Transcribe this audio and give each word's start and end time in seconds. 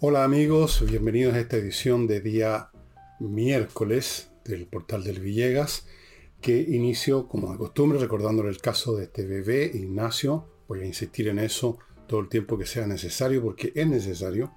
Hola 0.00 0.22
amigos, 0.22 0.84
bienvenidos 0.88 1.34
a 1.34 1.40
esta 1.40 1.56
edición 1.56 2.06
de 2.06 2.20
día 2.20 2.70
miércoles 3.18 4.30
del 4.44 4.68
portal 4.68 5.02
del 5.02 5.18
Villegas, 5.18 5.88
que 6.40 6.60
inicio 6.60 7.26
como 7.26 7.50
de 7.50 7.58
costumbre 7.58 7.98
recordándole 7.98 8.48
el 8.50 8.60
caso 8.60 8.94
de 8.94 9.06
este 9.06 9.26
bebé, 9.26 9.68
Ignacio. 9.74 10.46
Voy 10.68 10.82
a 10.82 10.86
insistir 10.86 11.26
en 11.26 11.40
eso 11.40 11.80
todo 12.06 12.20
el 12.20 12.28
tiempo 12.28 12.56
que 12.56 12.64
sea 12.64 12.86
necesario, 12.86 13.42
porque 13.42 13.72
es 13.74 13.88
necesario. 13.88 14.54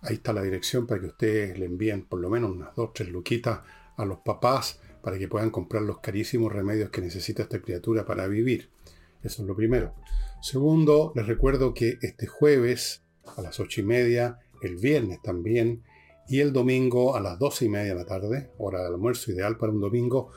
Ahí 0.00 0.14
está 0.14 0.32
la 0.32 0.42
dirección 0.42 0.86
para 0.86 1.02
que 1.02 1.08
ustedes 1.08 1.58
le 1.58 1.66
envíen 1.66 2.06
por 2.06 2.20
lo 2.20 2.30
menos 2.30 2.52
unas 2.52 2.74
dos, 2.74 2.94
tres 2.94 3.10
luquitas 3.10 3.60
a 3.98 4.06
los 4.06 4.20
papás 4.20 4.80
para 5.02 5.18
que 5.18 5.28
puedan 5.28 5.50
comprar 5.50 5.82
los 5.82 5.98
carísimos 5.98 6.50
remedios 6.50 6.88
que 6.88 7.02
necesita 7.02 7.42
esta 7.42 7.60
criatura 7.60 8.06
para 8.06 8.26
vivir. 8.26 8.70
Eso 9.22 9.42
es 9.42 9.48
lo 9.48 9.54
primero. 9.54 9.94
Segundo, 10.40 11.12
les 11.14 11.26
recuerdo 11.26 11.74
que 11.74 11.98
este 12.00 12.26
jueves 12.26 13.02
a 13.36 13.42
las 13.42 13.60
ocho 13.60 13.82
y 13.82 13.84
media, 13.84 14.38
el 14.62 14.76
viernes 14.76 15.20
también, 15.22 15.82
y 16.28 16.40
el 16.40 16.52
domingo 16.52 17.16
a 17.16 17.20
las 17.20 17.38
doce 17.38 17.66
y 17.66 17.68
media 17.68 17.94
de 17.94 18.00
la 18.00 18.06
tarde, 18.06 18.50
hora 18.58 18.80
de 18.80 18.86
almuerzo 18.86 19.32
ideal 19.32 19.58
para 19.58 19.72
un 19.72 19.80
domingo, 19.80 20.30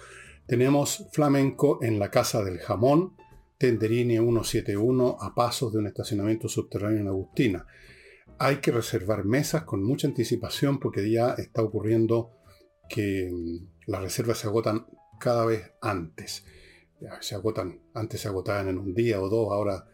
tenemos 0.47 1.07
flamenco 1.11 1.79
en 1.81 1.99
la 1.99 2.11
Casa 2.11 2.43
del 2.43 2.59
Jamón, 2.59 3.15
Tenderini 3.57 4.17
171, 4.17 5.17
a 5.19 5.33
pasos 5.33 5.71
de 5.73 5.79
un 5.79 5.87
estacionamiento 5.87 6.49
subterráneo 6.49 6.99
en 6.99 7.07
Agustina. 7.07 7.65
Hay 8.37 8.57
que 8.57 8.71
reservar 8.71 9.25
mesas 9.25 9.63
con 9.63 9.83
mucha 9.83 10.07
anticipación 10.07 10.79
porque 10.79 11.09
ya 11.09 11.33
está 11.33 11.63
ocurriendo 11.63 12.31
que 12.89 13.31
mm, 13.31 13.89
las 13.89 14.01
reservas 14.01 14.39
se 14.39 14.47
agotan 14.47 14.85
cada 15.19 15.45
vez 15.45 15.71
antes. 15.81 16.45
Se 17.21 17.35
agotan, 17.35 17.81
antes 17.93 18.21
se 18.21 18.27
agotaban 18.27 18.67
en 18.67 18.77
un 18.77 18.93
día 18.93 19.21
o 19.21 19.29
dos, 19.29 19.51
ahora 19.51 19.87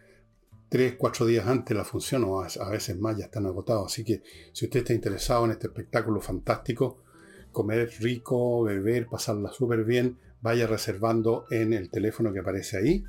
tres, 0.72 0.96
cuatro 0.98 1.26
días 1.26 1.46
antes 1.46 1.76
la 1.76 1.84
función 1.84 2.24
o 2.24 2.42
a 2.42 2.70
veces 2.70 2.98
más 2.98 3.18
ya 3.18 3.26
están 3.26 3.46
agotados. 3.46 3.92
Así 3.92 4.06
que 4.06 4.24
si 4.54 4.66
usted 4.66 4.80
está 4.80 4.94
interesado 4.94 5.44
en 5.46 5.52
este 5.52 5.68
espectáculo 5.68 6.22
fantástico, 6.22 7.04
comer 7.52 7.92
rico, 8.00 8.64
beber, 8.64 9.08
pasarla 9.08 9.52
súper 9.52 9.84
bien, 9.84 10.18
vaya 10.42 10.66
reservando 10.68 11.46
en 11.52 11.74
el 11.74 11.90
teléfono 11.90 12.32
que 12.32 12.40
aparece 12.40 12.78
ahí. 12.78 13.04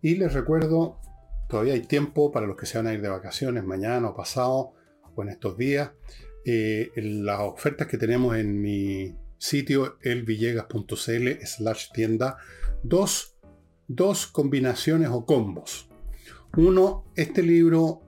Y 0.00 0.14
les 0.14 0.32
recuerdo 0.32 0.98
Todavía 1.48 1.74
hay 1.74 1.82
tiempo 1.82 2.32
para 2.32 2.46
los 2.46 2.56
que 2.56 2.66
se 2.66 2.78
van 2.78 2.88
a 2.88 2.92
ir 2.92 3.00
de 3.00 3.08
vacaciones 3.08 3.64
mañana 3.64 4.08
o 4.08 4.16
pasado 4.16 4.72
o 5.14 5.22
en 5.22 5.28
estos 5.28 5.56
días. 5.56 5.92
Eh, 6.44 6.90
las 6.96 7.40
ofertas 7.40 7.86
que 7.86 7.98
tenemos 7.98 8.36
en 8.36 8.60
mi 8.60 9.14
sitio 9.38 9.98
elvillegas.cl 10.02 11.44
slash 11.44 11.92
tienda. 11.92 12.36
Dos, 12.82 13.36
dos 13.86 14.26
combinaciones 14.26 15.08
o 15.10 15.24
combos. 15.24 15.85
Uno, 16.56 17.04
este 17.16 17.42
libro, 17.42 18.00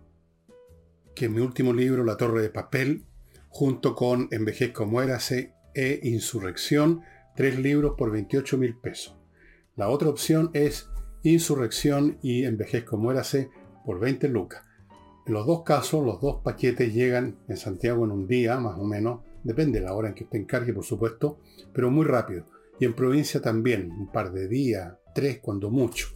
que 1.15 1.27
es 1.27 1.31
mi 1.31 1.43
último 1.43 1.75
libro, 1.75 2.03
La 2.03 2.17
Torre 2.17 2.41
de 2.41 2.49
Papel, 2.49 3.05
junto 3.51 3.95
con 3.95 4.29
Envejezca 4.31 4.85
o 4.85 4.87
Muérase 4.87 5.53
e 5.75 6.01
Insurrección, 6.05 7.03
tres 7.37 7.59
libros 7.59 7.93
por 7.99 8.11
28 8.11 8.57
mil 8.57 8.75
pesos. 8.75 9.19
La 9.77 9.91
otra 9.91 10.09
opción 10.09 10.51
es 10.55 10.89
Insurrección 11.25 12.17
y 12.23 12.45
Envejezco 12.45 12.97
Muérase 12.97 13.51
por 13.85 14.01
20 14.01 14.29
lucas. 14.29 14.63
En 15.27 15.35
los 15.35 15.47
dos 15.47 15.63
casos, 15.63 16.03
los 16.03 16.19
dos 16.23 16.41
paquetes 16.43 16.95
llegan 16.95 17.37
en 17.49 17.59
Santiago 17.59 18.07
en 18.07 18.13
un 18.13 18.27
día, 18.27 18.59
más 18.59 18.79
o 18.79 18.85
menos, 18.85 19.21
depende 19.45 19.81
de 19.81 19.85
la 19.85 19.93
hora 19.93 20.09
en 20.09 20.15
que 20.15 20.25
usted 20.25 20.39
encargue, 20.39 20.73
por 20.73 20.85
supuesto, 20.85 21.39
pero 21.75 21.91
muy 21.91 22.07
rápido. 22.07 22.47
Y 22.81 22.87
en 22.87 22.95
provincia 22.95 23.43
también, 23.43 23.91
un 23.91 24.11
par 24.11 24.33
de 24.33 24.49
días, 24.49 24.95
tres 25.15 25.39
cuando 25.39 25.71
mucho. 25.71 26.09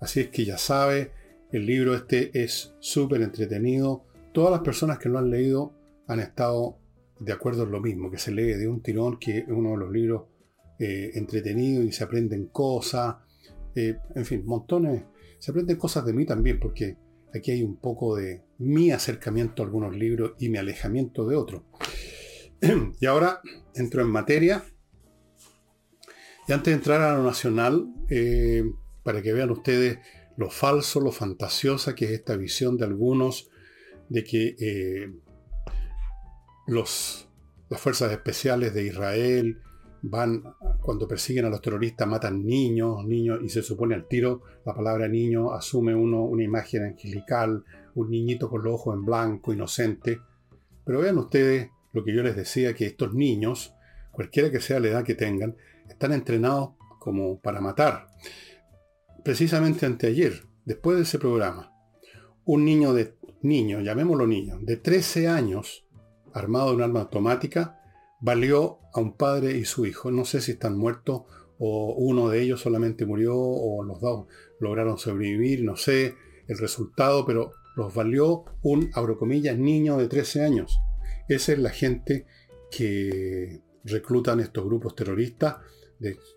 Así 0.00 0.18
es 0.18 0.28
que 0.30 0.44
ya 0.44 0.58
sabe, 0.58 1.12
el 1.52 1.66
libro 1.66 1.94
este 1.94 2.42
es 2.42 2.74
súper 2.80 3.22
entretenido. 3.22 4.04
Todas 4.32 4.50
las 4.50 4.60
personas 4.60 4.98
que 4.98 5.08
lo 5.08 5.18
han 5.18 5.30
leído 5.30 5.72
han 6.06 6.20
estado 6.20 6.78
de 7.18 7.32
acuerdo 7.32 7.62
en 7.62 7.72
lo 7.72 7.80
mismo, 7.80 8.10
que 8.10 8.18
se 8.18 8.32
lee 8.32 8.52
de 8.54 8.68
un 8.68 8.82
tirón, 8.82 9.18
que 9.18 9.38
es 9.38 9.48
uno 9.48 9.70
de 9.70 9.76
los 9.78 9.90
libros 9.90 10.24
eh, 10.78 11.12
entretenidos 11.14 11.86
y 11.86 11.92
se 11.92 12.04
aprenden 12.04 12.46
cosas, 12.48 13.16
eh, 13.74 13.98
en 14.14 14.24
fin, 14.24 14.44
montones. 14.44 15.04
Se 15.38 15.50
aprenden 15.50 15.76
cosas 15.76 16.04
de 16.04 16.12
mí 16.12 16.26
también, 16.26 16.58
porque 16.60 16.96
aquí 17.34 17.52
hay 17.52 17.62
un 17.62 17.76
poco 17.76 18.16
de 18.16 18.42
mi 18.58 18.90
acercamiento 18.90 19.62
a 19.62 19.66
algunos 19.66 19.96
libros 19.96 20.32
y 20.38 20.48
mi 20.48 20.58
alejamiento 20.58 21.26
de 21.26 21.36
otros. 21.36 21.62
y 23.00 23.06
ahora 23.06 23.40
entro 23.74 24.02
en 24.02 24.08
materia. 24.08 24.64
Y 26.48 26.52
antes 26.52 26.72
de 26.72 26.76
entrar 26.76 27.00
a 27.00 27.16
lo 27.16 27.24
nacional, 27.24 27.86
eh, 28.08 28.64
para 29.02 29.22
que 29.22 29.32
vean 29.32 29.50
ustedes 29.50 29.98
lo 30.36 30.50
falso, 30.50 31.00
lo 31.00 31.12
fantasiosa 31.12 31.94
que 31.94 32.06
es 32.06 32.10
esta 32.12 32.36
visión 32.36 32.76
de 32.76 32.84
algunos 32.84 33.50
de 34.08 34.24
que 34.24 34.56
eh, 34.58 35.12
los, 36.66 37.28
las 37.68 37.80
fuerzas 37.80 38.12
especiales 38.12 38.74
de 38.74 38.84
Israel 38.84 39.60
van, 40.02 40.42
cuando 40.80 41.08
persiguen 41.08 41.46
a 41.46 41.50
los 41.50 41.60
terroristas, 41.60 42.06
matan 42.06 42.44
niños, 42.44 43.04
niños, 43.04 43.40
y 43.42 43.48
se 43.48 43.62
supone 43.62 43.94
al 43.94 44.06
tiro, 44.06 44.42
la 44.64 44.74
palabra 44.74 45.08
niño 45.08 45.52
asume 45.52 45.94
uno 45.94 46.22
una 46.22 46.44
imagen 46.44 46.84
angelical, 46.84 47.64
un 47.94 48.10
niñito 48.10 48.48
con 48.48 48.62
los 48.62 48.74
ojos 48.74 48.94
en 48.94 49.04
blanco, 49.04 49.52
inocente. 49.52 50.20
Pero 50.84 51.00
vean 51.00 51.18
ustedes 51.18 51.70
lo 51.92 52.04
que 52.04 52.14
yo 52.14 52.22
les 52.22 52.36
decía, 52.36 52.74
que 52.74 52.86
estos 52.86 53.14
niños, 53.14 53.74
cualquiera 54.12 54.50
que 54.50 54.60
sea 54.60 54.80
la 54.80 54.88
edad 54.88 55.04
que 55.04 55.14
tengan, 55.14 55.56
están 55.88 56.12
entrenados 56.12 56.70
como 56.98 57.40
para 57.40 57.60
matar. 57.60 58.08
Precisamente 59.26 59.86
anteayer, 59.86 60.44
después 60.64 60.96
de 60.96 61.02
ese 61.02 61.18
programa, 61.18 61.72
un 62.44 62.64
niño 62.64 62.94
de 62.94 63.16
niño, 63.42 63.80
llamémoslo 63.80 64.24
niño, 64.24 64.60
de 64.62 64.76
13 64.76 65.26
años, 65.26 65.84
armado 66.32 66.68
de 66.68 66.76
un 66.76 66.82
arma 66.82 67.00
automática, 67.00 67.80
valió 68.20 68.78
a 68.94 69.00
un 69.00 69.16
padre 69.16 69.56
y 69.56 69.64
su 69.64 69.84
hijo. 69.84 70.12
No 70.12 70.24
sé 70.24 70.40
si 70.40 70.52
están 70.52 70.78
muertos 70.78 71.22
o 71.58 71.96
uno 71.98 72.28
de 72.28 72.40
ellos 72.40 72.60
solamente 72.60 73.04
murió 73.04 73.36
o 73.36 73.82
los 73.82 74.00
dos 74.00 74.28
lograron 74.60 74.96
sobrevivir, 74.96 75.64
no 75.64 75.74
sé 75.74 76.14
el 76.46 76.58
resultado, 76.58 77.26
pero 77.26 77.50
los 77.74 77.92
valió 77.92 78.44
un, 78.62 78.90
abro 78.94 79.18
comillas, 79.18 79.58
niño 79.58 79.96
de 79.96 80.06
13 80.06 80.44
años. 80.44 80.78
Esa 81.28 81.52
es 81.52 81.58
la 81.58 81.70
gente 81.70 82.26
que 82.70 83.60
reclutan 83.82 84.38
estos 84.38 84.64
grupos 84.64 84.94
terroristas, 84.94 85.56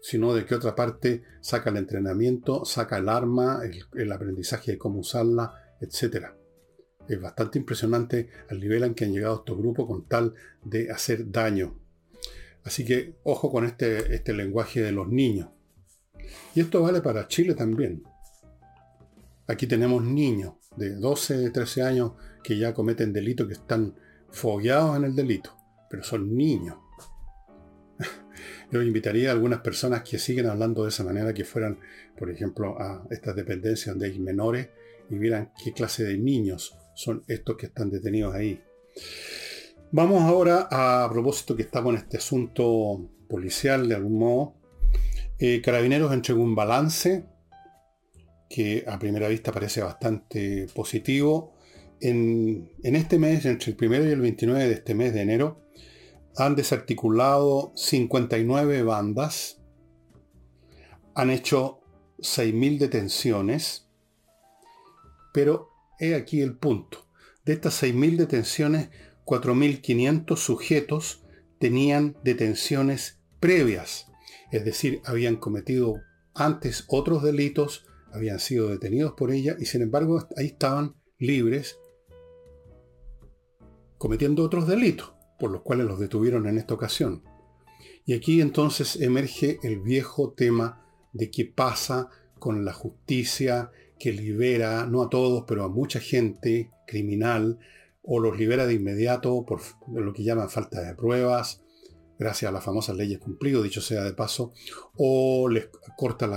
sino 0.02 0.34
de 0.34 0.46
qué 0.46 0.56
otra 0.56 0.76
parte 0.76 1.24
saca 1.42 1.70
el 1.70 1.78
entrenamiento, 1.78 2.66
saca 2.66 2.98
el 2.98 3.10
arma, 3.10 3.62
el, 3.94 4.12
aprendizaje 4.12 4.74
de 4.74 4.78
cómo 4.78 5.00
usarla, 5.00 5.54
etcétera 5.82 6.36
es 7.10 7.20
bastante 7.20 7.58
impresionante 7.58 8.30
al 8.50 8.60
nivel 8.60 8.84
en 8.84 8.94
que 8.94 9.06
han 9.06 9.12
llegado 9.12 9.38
estos 9.38 9.58
grupos 9.58 9.88
con 9.88 10.06
tal 10.06 10.36
de 10.64 10.92
hacer 10.92 11.32
daño. 11.32 11.76
Así 12.64 12.86
que 12.86 13.16
ojo 13.24 13.52
con 13.52 13.66
este, 13.66 14.14
este 14.14 14.34
lenguaje 14.34 14.82
de 14.82 14.92
los 14.92 15.08
niños. 15.08 15.50
Y 16.54 16.62
esto 16.62 16.84
vale 16.84 17.02
para 17.02 17.28
Chile 17.28 17.56
también. 17.56 18.04
Aquí 19.48 19.66
tenemos 19.66 20.04
niños 20.04 20.54
de 20.76 20.92
12, 20.96 21.50
13 21.50 21.82
años 21.82 22.12
que 22.44 22.58
ya 22.58 22.74
cometen 22.76 23.12
delitos, 23.12 23.48
que 23.48 23.54
están 23.54 23.96
fogueados 24.30 24.96
en 24.98 25.06
el 25.06 25.16
delito, 25.16 25.58
pero 25.90 26.04
son 26.04 26.36
niños. 26.36 26.78
Yo 28.72 28.82
invitaría 28.82 29.30
a 29.30 29.34
algunas 29.34 29.62
personas 29.62 30.04
que 30.04 30.20
siguen 30.20 30.48
hablando 30.48 30.84
de 30.84 30.90
esa 30.90 31.04
manera 31.04 31.34
que 31.34 31.46
fueran, 31.46 31.80
por 32.18 32.30
ejemplo, 32.30 32.80
a 32.80 33.06
estas 33.10 33.36
dependencias 33.36 33.96
donde 33.96 34.08
hay 34.08 34.20
menores 34.20 34.70
y 35.10 35.18
vieran 35.18 35.52
qué 35.64 35.74
clase 35.74 36.04
de 36.04 36.18
niños 36.18 36.76
son 36.96 37.24
estos 37.28 37.58
que 37.58 37.68
están 37.68 37.90
detenidos 37.90 38.36
ahí. 38.36 38.62
Vamos 39.92 40.22
ahora 40.22 40.68
a, 40.70 41.10
propósito 41.10 41.56
que 41.56 41.64
estamos 41.64 41.94
en 41.94 42.02
este 42.02 42.18
asunto 42.18 43.10
policial 43.28 43.88
de 43.90 43.96
algún 43.96 44.20
modo. 44.20 44.54
Eh, 45.40 45.62
Carabineros 45.62 46.14
entregó 46.14 46.44
un 46.44 46.56
balance 46.56 47.26
que 48.50 48.84
a 48.88 49.00
primera 49.00 49.28
vista 49.28 49.52
parece 49.52 49.82
bastante 49.82 50.68
positivo. 50.76 51.56
En, 52.02 52.70
en, 52.84 52.96
este 52.96 53.18
mes, 53.18 53.46
entre 53.46 53.72
el 53.72 53.78
primero 53.78 54.06
y 54.06 54.12
el 54.12 54.22
29 54.22 54.68
de 54.68 54.74
este 54.74 54.94
mes 54.94 55.14
de 55.14 55.22
enero, 55.22 55.62
han 56.38 56.56
desarticulado 56.56 57.74
59 57.76 58.84
bandas, 58.84 59.62
han 61.16 61.30
hecho 61.30 61.82
6.000 62.20 62.78
detenciones, 62.78 63.88
pero 65.34 65.70
He 66.00 66.16
aquí 66.16 66.42
el 66.42 66.58
punto. 66.58 67.06
De 67.46 67.54
estas 67.54 67.84
6.000 67.84 68.18
detenciones, 68.18 68.90
4.500 69.26 70.38
sujetos 70.38 71.24
tenían 71.60 72.16
detenciones 72.24 73.20
previas, 73.40 74.08
es 74.52 74.66
decir, 74.66 75.02
habían 75.06 75.36
cometido 75.36 75.96
antes 76.34 76.86
otros 76.88 77.22
delitos, 77.22 77.86
habían 78.14 78.40
sido 78.40 78.70
detenidos 78.70 79.14
por 79.14 79.32
ella 79.32 79.56
y 79.60 79.66
sin 79.66 79.82
embargo 79.82 80.26
ahí 80.36 80.48
estaban 80.48 80.96
libres 81.20 81.78
cometiendo 83.98 84.44
otros 84.44 84.68
delitos, 84.68 85.12
por 85.40 85.52
los 85.52 85.62
cuales 85.62 85.88
los 85.88 86.00
detuvieron 86.00 86.48
en 86.48 86.58
esta 86.58 86.74
ocasión. 86.74 87.24
Y 88.06 88.14
aquí 88.14 88.42
entonces 88.42 89.00
emerge 89.02 89.60
el 89.64 89.80
viejo 89.80 90.32
tema 90.32 90.86
de 91.14 91.30
qué 91.32 91.46
pasa 91.46 92.10
con 92.40 92.66
la 92.66 92.74
justicia 92.74 93.72
que 94.00 94.14
libera, 94.14 94.86
no 94.86 95.04
a 95.04 95.10
todos, 95.10 95.44
pero 95.48 95.64
a 95.64 95.70
mucha 95.70 96.00
gente 96.00 96.72
criminal 96.88 97.60
o 98.02 98.20
los 98.20 98.38
libera 98.38 98.66
de 98.66 98.74
inmediato 98.74 99.46
por 99.46 99.62
lo 99.94 100.14
que 100.14 100.24
llaman 100.24 100.50
falta 100.50 100.82
de 100.82 100.96
pruebas, 100.96 101.62
gracias 102.18 102.50
a 102.50 102.54
las 102.54 102.64
famosas 102.64 102.96
leyes 102.96 103.20
cumplidas, 103.20 103.64
dicho 103.64 103.82
sea 103.82 104.04
de 104.04 104.14
paso, 104.14 104.54
o 104.96 105.48
les, 105.50 105.70
corta 105.98 106.28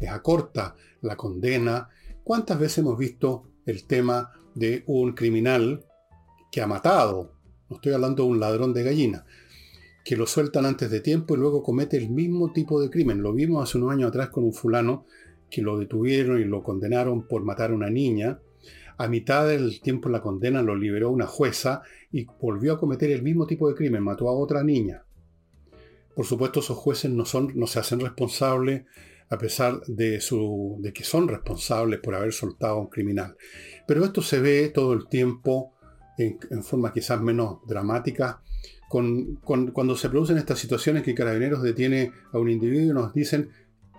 les 0.00 0.10
acorta 0.10 0.74
la 1.02 1.16
condena. 1.16 1.88
¿Cuántas 2.24 2.58
veces 2.58 2.78
hemos 2.78 2.96
visto 2.96 3.50
el 3.66 3.86
tema 3.86 4.32
de 4.54 4.84
un 4.86 5.12
criminal 5.12 5.84
que 6.50 6.62
ha 6.62 6.66
matado? 6.66 7.37
No 7.68 7.76
estoy 7.76 7.92
hablando 7.92 8.24
de 8.24 8.30
un 8.30 8.40
ladrón 8.40 8.72
de 8.72 8.82
gallina, 8.82 9.26
que 10.04 10.16
lo 10.16 10.26
sueltan 10.26 10.66
antes 10.66 10.90
de 10.90 11.00
tiempo 11.00 11.34
y 11.34 11.38
luego 11.38 11.62
comete 11.62 11.96
el 11.96 12.10
mismo 12.10 12.52
tipo 12.52 12.80
de 12.80 12.90
crimen. 12.90 13.22
Lo 13.22 13.32
vimos 13.32 13.62
hace 13.62 13.78
unos 13.78 13.92
años 13.92 14.08
atrás 14.08 14.30
con 14.30 14.44
un 14.44 14.52
fulano 14.52 15.04
que 15.50 15.62
lo 15.62 15.78
detuvieron 15.78 16.40
y 16.40 16.44
lo 16.44 16.62
condenaron 16.62 17.26
por 17.26 17.44
matar 17.44 17.70
a 17.70 17.74
una 17.74 17.90
niña. 17.90 18.40
A 18.96 19.06
mitad 19.06 19.46
del 19.46 19.80
tiempo 19.80 20.08
en 20.08 20.12
la 20.12 20.22
condena 20.22 20.62
lo 20.62 20.74
liberó 20.74 21.10
una 21.10 21.26
jueza 21.26 21.82
y 22.10 22.26
volvió 22.40 22.74
a 22.74 22.78
cometer 22.78 23.10
el 23.10 23.22
mismo 23.22 23.46
tipo 23.46 23.68
de 23.68 23.74
crimen, 23.74 24.02
mató 24.02 24.28
a 24.28 24.32
otra 24.32 24.64
niña. 24.64 25.04
Por 26.14 26.26
supuesto, 26.26 26.60
esos 26.60 26.76
jueces 26.76 27.10
no, 27.10 27.24
son, 27.24 27.52
no 27.54 27.66
se 27.66 27.78
hacen 27.78 28.00
responsables 28.00 28.84
a 29.30 29.38
pesar 29.38 29.82
de, 29.86 30.20
su, 30.20 30.78
de 30.80 30.92
que 30.92 31.04
son 31.04 31.28
responsables 31.28 32.00
por 32.00 32.14
haber 32.14 32.32
soltado 32.32 32.74
a 32.74 32.80
un 32.80 32.88
criminal. 32.88 33.36
Pero 33.86 34.04
esto 34.04 34.22
se 34.22 34.40
ve 34.40 34.68
todo 34.70 34.94
el 34.94 35.06
tiempo 35.08 35.74
en, 36.18 36.38
en 36.50 36.62
forma 36.62 36.92
quizás 36.92 37.20
menos 37.20 37.60
dramática 37.66 38.42
cuando 38.88 39.96
se 39.96 40.08
producen 40.08 40.38
estas 40.38 40.58
situaciones 40.58 41.02
que 41.02 41.14
Carabineros 41.14 41.62
detiene 41.62 42.12
a 42.32 42.38
un 42.38 42.48
individuo 42.48 42.90
y 42.90 42.94
nos 42.94 43.12
dicen 43.12 43.50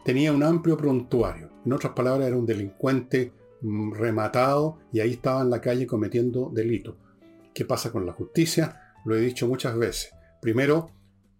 tenía 0.04 0.33
un 0.33 0.44
amplio 0.44 0.77
prontuario. 0.77 1.51
En 1.66 1.74
otras 1.74 1.94
palabras, 1.94 2.27
era 2.27 2.38
un 2.38 2.45
delincuente 2.45 3.31
mm, 3.62 3.94
rematado 3.94 4.80
y 4.92 5.00
ahí 5.01 5.13
estaba 5.13 5.42
en 5.42 5.51
la 5.51 5.62
calle 5.62 5.86
cometiendo 5.86 6.50
delito. 6.51 6.98
¿Qué 7.54 7.66
pasa 7.66 7.92
con 7.92 8.06
la 8.06 8.13
justicia? 8.13 8.94
Lo 9.06 9.15
he 9.15 9.22
dicho 9.22 9.48
muchas 9.48 9.77
veces. 9.77 10.12
Primero, 10.42 10.89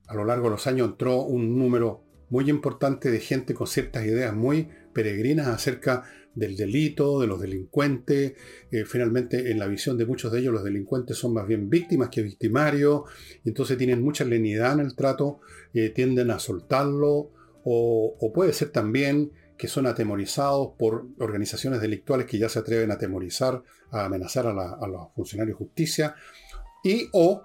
a 0.08 0.14
lo 0.14 0.26
largo 0.26 0.46
de 0.46 0.52
los 0.52 0.68
años 0.68 0.90
entró 0.90 1.22
un 1.22 1.58
número 1.58 2.04
muy 2.30 2.50
importante 2.50 3.12
de 3.12 3.20
gente 3.20 3.54
con 3.54 3.68
ciertas 3.68 4.06
ideas 4.06 4.36
muy 4.36 4.70
peregrinas 4.94 5.48
acerca 5.48 6.04
del 6.36 6.56
delito, 6.56 7.20
de 7.20 7.28
los 7.28 7.40
delincuentes. 7.40 8.34
Eh, 8.72 8.86
finalmente, 8.86 9.52
en 9.52 9.60
la 9.60 9.68
visión 9.68 9.98
de 9.98 10.06
muchos 10.06 10.32
de 10.32 10.40
ellos, 10.40 10.54
los 10.54 10.64
delincuentes 10.64 11.18
son 11.18 11.34
más 11.34 11.48
bien 11.48 11.70
víctimas 11.70 12.10
que 12.10 12.22
victimarios, 12.22 13.04
y 13.44 13.50
entonces 13.50 13.78
tienen 13.78 14.04
mucha 14.04 14.24
lenidad 14.24 14.74
en 14.74 14.80
el 14.82 14.96
trato, 14.96 15.40
eh, 15.74 15.90
tienden 15.90 16.32
a 16.32 16.40
soltarlo, 16.40 17.32
o, 17.64 18.32
puede 18.34 18.54
ser 18.54 18.70
también 18.70 19.32
que 19.58 19.68
son 19.68 19.86
atemorizados 19.86 20.72
por 20.80 21.08
organizaciones 21.20 21.82
delictuales 21.82 22.26
que 22.26 22.40
ya 22.40 22.48
se 22.48 22.60
atreven 22.60 22.90
a 22.92 22.94
atemorizar, 22.96 23.62
a 23.92 24.06
amenazar 24.06 24.48
a, 24.48 24.52
a 24.52 24.88
los 24.88 25.14
funcionarios 25.14 25.58
de 25.58 25.66
justicia, 25.66 26.16
y 26.84 27.10
o, 27.12 27.44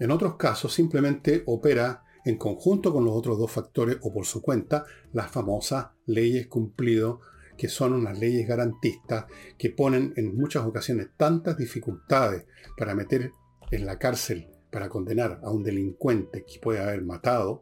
en 0.00 0.10
otros 0.10 0.36
casos, 0.36 0.72
simplemente 0.72 1.42
opera 1.46 2.02
en 2.24 2.36
conjunto 2.36 2.92
con 2.92 3.04
los 3.04 3.14
otros 3.14 3.38
dos 3.38 3.50
factores 3.50 3.98
o 4.02 4.12
por 4.12 4.26
su 4.26 4.42
cuenta, 4.42 4.84
las 5.12 5.30
famosas 5.30 5.88
leyes 6.06 6.46
cumplido 6.46 7.20
que 7.56 7.68
son 7.68 7.92
unas 7.92 8.18
leyes 8.18 8.48
garantistas 8.48 9.26
que 9.58 9.68
ponen 9.68 10.14
en 10.16 10.34
muchas 10.34 10.64
ocasiones 10.64 11.08
tantas 11.18 11.58
dificultades 11.58 12.46
para 12.76 12.94
meter 12.94 13.32
en 13.70 13.84
la 13.84 13.98
cárcel, 13.98 14.48
para 14.70 14.88
condenar 14.88 15.40
a 15.42 15.50
un 15.50 15.62
delincuente 15.62 16.44
que 16.46 16.58
puede 16.58 16.80
haber 16.80 17.02
matado, 17.02 17.60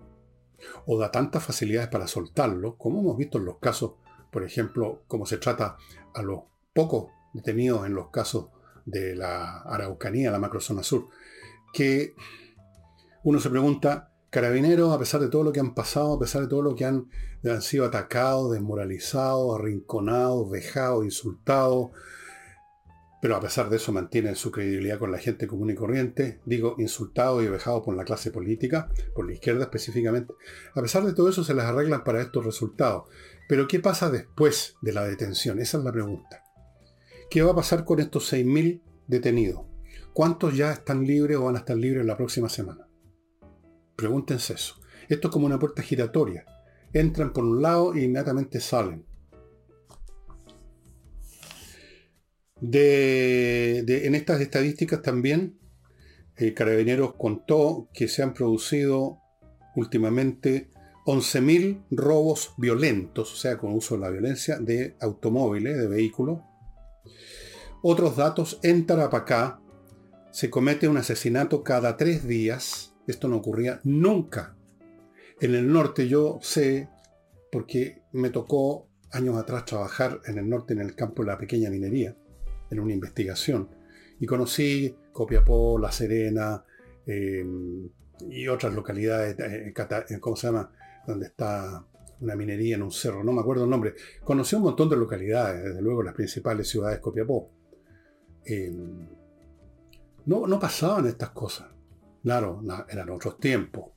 o 0.87 0.99
da 0.99 1.11
tantas 1.11 1.45
facilidades 1.45 1.89
para 1.89 2.07
soltarlo, 2.07 2.77
como 2.77 3.01
hemos 3.01 3.17
visto 3.17 3.39
en 3.39 3.45
los 3.45 3.59
casos, 3.59 3.95
por 4.31 4.45
ejemplo, 4.45 5.03
como 5.09 5.27
se 5.27 5.39
trata 5.39 5.77
a 6.15 6.23
los 6.23 6.43
pocos 6.73 7.11
detenidos 7.33 7.87
en 7.87 7.95
los 7.95 8.11
casos 8.11 8.51
de 8.85 9.17
la 9.17 9.63
Araucanía, 9.63 10.31
la 10.31 10.39
macrozona 10.39 10.83
sur, 10.83 11.09
que 11.73 12.15
uno 13.25 13.41
se 13.41 13.51
pregunta, 13.51 14.08
Carabineros, 14.31 14.95
a 14.95 14.99
pesar 14.99 15.23
de 15.23 15.29
todo 15.29 15.43
lo 15.43 15.53
que 15.53 15.61
han 15.61 15.75
pasado, 15.75 16.15
a 16.15 16.19
pesar 16.19 16.43
de 16.43 16.49
todo 16.49 16.61
lo 16.61 16.75
que 16.75 16.85
han, 16.85 17.09
sido 17.61 17.87
atacados, 17.87 18.53
desmoralizados, 18.53 19.59
arrinconados, 19.59 20.51
vejados, 20.51 21.05
insultados, 21.05 21.91
pero 23.23 23.37
a 23.37 23.41
pesar 23.41 23.71
de 23.71 23.77
eso 23.77 23.91
mantienen 23.91 24.37
su 24.37 24.51
credibilidad 24.51 24.99
con 24.99 25.11
la 25.11 25.19
gente 25.19 25.47
común 25.47 25.71
y 25.71 25.75
corriente, 25.75 26.41
digo, 26.45 26.77
insultados 26.79 27.43
y 27.43 27.49
vejados 27.49 27.83
por 27.85 27.97
la 27.97 28.05
clase 28.05 28.31
política, 28.31 28.91
por 29.15 29.27
la 29.27 29.33
izquierda 29.33 29.63
específicamente. 29.65 30.35
A 30.75 30.83
pesar 30.83 31.05
de 31.05 31.15
todo 31.15 31.31
eso 31.31 31.43
se 31.43 31.55
les 31.55 31.65
arreglan 31.65 32.05
para 32.05 32.21
estos 32.21 32.45
resultados. 32.45 33.05
Pero 33.49 33.67
¿qué 33.67 33.81
pasa 33.81 34.11
después 34.11 34.77
de 34.83 34.93
la 34.93 35.05
detención? 35.05 35.59
Esa 35.59 35.79
es 35.79 35.85
la 35.85 35.93
pregunta. 35.93 36.45
¿Qué 37.31 37.43
va 37.43 37.53
a 37.53 37.57
pasar 37.57 37.85
con 37.85 37.99
estos 37.99 38.33
6.000 38.33 38.83
detenidos? 39.07 39.63
¿Cuántos 40.13 40.55
ya 40.55 40.71
están 40.71 41.05
libres 41.05 41.39
o 41.39 41.45
van 41.45 41.57
a 41.57 41.61
estar 41.61 41.77
libres 41.77 42.05
la 42.05 42.17
próxima 42.17 42.49
semana? 42.49 42.88
Pregúntense 43.99 44.55
eso. 44.55 44.77
Esto 45.09 45.27
es 45.27 45.33
como 45.33 45.47
una 45.47 45.59
puerta 45.59 45.83
giratoria. 45.83 46.47
Entran 46.93 47.33
por 47.33 47.43
un 47.43 47.61
lado 47.61 47.95
e 47.95 48.05
inmediatamente 48.05 48.61
salen. 48.61 49.05
en 52.61 54.15
estas 54.15 54.41
estadísticas 54.41 55.03
también, 55.03 55.59
el 56.37 56.55
Carabineros 56.55 57.17
contó 57.17 57.89
que 57.93 58.07
se 58.07 58.23
han 58.23 58.35
producido 58.35 59.19
últimamente 59.75 60.71
11.000 61.05 61.87
robos 61.91 62.55
violentos, 62.57 63.33
o 63.33 63.37
sea, 63.37 63.59
con 63.59 63.73
uso 63.73 63.97
de 63.97 64.01
la 64.03 64.11
violencia, 64.11 64.59
de 64.59 64.95
automóviles, 65.01 65.77
de 65.77 65.89
vehículos. 65.89 66.39
Otros 67.83 68.17
datos, 68.17 68.61
en 68.63 68.87
Tarapacá 68.87 69.61
se 70.31 70.51
comete 70.51 70.87
un 70.87 70.99
asesinato 70.99 71.65
cada 71.65 71.97
tres 71.97 72.29
días 72.29 72.88
esto 73.13 73.29
no 73.29 73.37
ocurría 73.37 73.81
nunca. 73.85 74.55
En 75.41 75.55
el 75.55 75.73
norte 75.73 76.09
yo 76.09 76.39
sé, 76.43 76.89
porque 77.51 78.03
me 78.13 78.31
tocó 78.31 78.89
años 79.11 79.37
atrás 79.37 79.65
trabajar 79.65 80.21
en 80.27 80.39
el 80.39 80.49
norte 80.49 80.75
en 80.75 80.81
el 80.81 80.95
campo 80.95 81.23
de 81.23 81.29
la 81.29 81.39
pequeña 81.39 81.71
minería, 81.71 82.15
en 82.71 82.81
una 82.81 82.93
investigación. 82.93 83.69
Y 84.21 84.27
conocí 84.27 84.95
Copiapó, 85.13 85.79
La 85.79 85.91
Serena 85.91 86.65
em, 87.07 87.89
y 88.29 88.49
otras 88.49 88.75
localidades, 88.75 89.37
eh, 89.39 89.73
¿cómo 90.21 90.37
se 90.37 90.49
llama? 90.49 90.71
Donde 91.07 91.27
está 91.27 91.85
una 92.21 92.35
minería 92.35 92.75
en 92.75 92.83
un 92.83 92.91
cerro, 92.91 93.23
no 93.23 93.33
me 93.33 93.41
acuerdo 93.41 93.65
el 93.65 93.71
nombre. 93.71 93.95
Conocí 94.25 94.57
un 94.57 94.63
montón 94.63 94.91
de 94.91 94.97
localidades, 94.97 95.65
desde 95.65 95.81
luego 95.81 96.03
las 96.03 96.15
principales 96.15 96.69
ciudades 96.69 96.99
Copiapó. 96.99 97.49
Em, 98.45 99.07
no, 100.27 100.47
no 100.47 100.59
pasaban 100.59 101.07
estas 101.07 101.31
cosas. 101.31 101.78
Claro, 102.23 102.63
eran 102.89 103.11
otros 103.11 103.39
tiempos, 103.39 103.93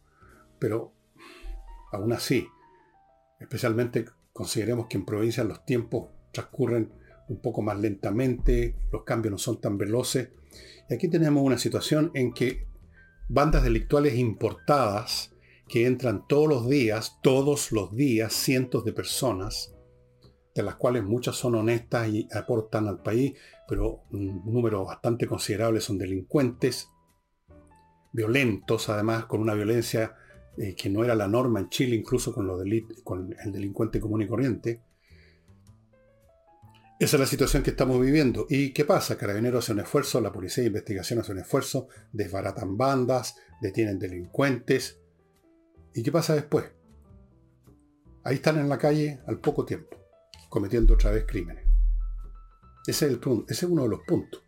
pero 0.60 0.94
aún 1.92 2.14
así, 2.14 2.48
especialmente 3.40 4.06
consideremos 4.32 4.88
que 4.88 4.98
en 4.98 5.06
provincias 5.06 5.46
los 5.46 5.66
tiempos 5.66 6.10
transcurren 6.32 6.94
un 7.28 7.42
poco 7.42 7.62
más 7.62 7.80
lentamente, 7.80 8.76
los 8.92 9.04
cambios 9.04 9.32
no 9.32 9.38
son 9.38 9.60
tan 9.60 9.78
veloces. 9.78 10.30
Y 10.90 10.94
aquí 10.94 11.08
tenemos 11.08 11.44
una 11.44 11.58
situación 11.58 12.12
en 12.14 12.34
que 12.34 12.68
bandas 13.30 13.64
delictuales 13.64 14.16
importadas 14.16 15.34
que 15.68 15.88
entran 15.88 16.28
todos 16.28 16.50
los 16.50 16.70
días, 16.70 17.18
todos 17.24 17.72
los 17.72 17.96
días, 17.96 18.34
cientos 18.34 18.84
de 18.84 18.92
personas, 18.92 19.74
de 20.54 20.64
las 20.64 20.76
cuales 20.76 21.04
muchas 21.04 21.38
son 21.38 21.56
honestas 21.56 22.10
y 22.10 22.28
aportan 22.34 22.88
al 22.88 23.02
país, 23.02 23.34
pero 23.70 24.04
un 24.12 24.44
número 24.46 24.84
bastante 24.84 25.28
considerable 25.28 25.80
son 25.80 25.98
delincuentes, 25.98 26.90
violentos, 28.12 28.90
además, 28.90 29.26
con 29.26 29.42
una 29.42 29.54
violencia 29.54 30.16
eh, 30.58 30.76
que 30.76 30.90
no 30.90 31.04
era 31.04 31.16
la 31.16 31.28
norma 31.28 31.60
en 31.60 31.70
Chile, 31.70 31.96
incluso 31.96 32.34
con, 32.34 32.50
el 32.50 33.52
delincuente 33.52 34.00
común 34.00 34.22
y 34.22 34.28
corriente. 34.28 34.82
Esa 37.00 37.16
es 37.16 37.20
la 37.20 37.26
situación 37.26 37.64
que 37.64 37.72
estamos 37.72 38.00
viviendo. 38.00 38.46
¿Y 38.50 38.74
qué 38.74 38.86
pasa? 38.86 39.18
Carabineros 39.18 39.64
hace 39.66 39.74
un 39.74 39.80
esfuerzo, 39.80 40.22
la 40.22 40.32
policía 40.32 40.62
de 40.62 40.68
investigación 40.68 41.20
hace 41.20 41.32
un 41.32 41.40
esfuerzo, 41.40 41.88
desbaratan 42.12 42.78
bandas, 42.78 43.38
detienen 43.62 43.98
delincuentes. 43.98 45.00
¿Y 45.96 46.04
qué 46.04 46.12
pasa 46.12 46.36
después? 46.36 46.66
Ahí 48.24 48.36
están 48.36 48.60
en 48.60 48.70
la 48.70 48.78
calle 48.78 49.20
al 49.26 49.40
poco 49.40 49.66
tiempo, 49.66 49.98
cometiendo 50.50 50.94
otra 50.94 51.12
vez 51.12 51.26
crímenes. 51.26 51.66
Ese 52.86 53.06
es, 53.08 53.12
el, 53.14 53.22
ese 53.48 53.66
es 53.66 53.72
uno 53.72 53.84
de 53.84 53.90
los 53.90 54.02
puntos. 54.02 54.44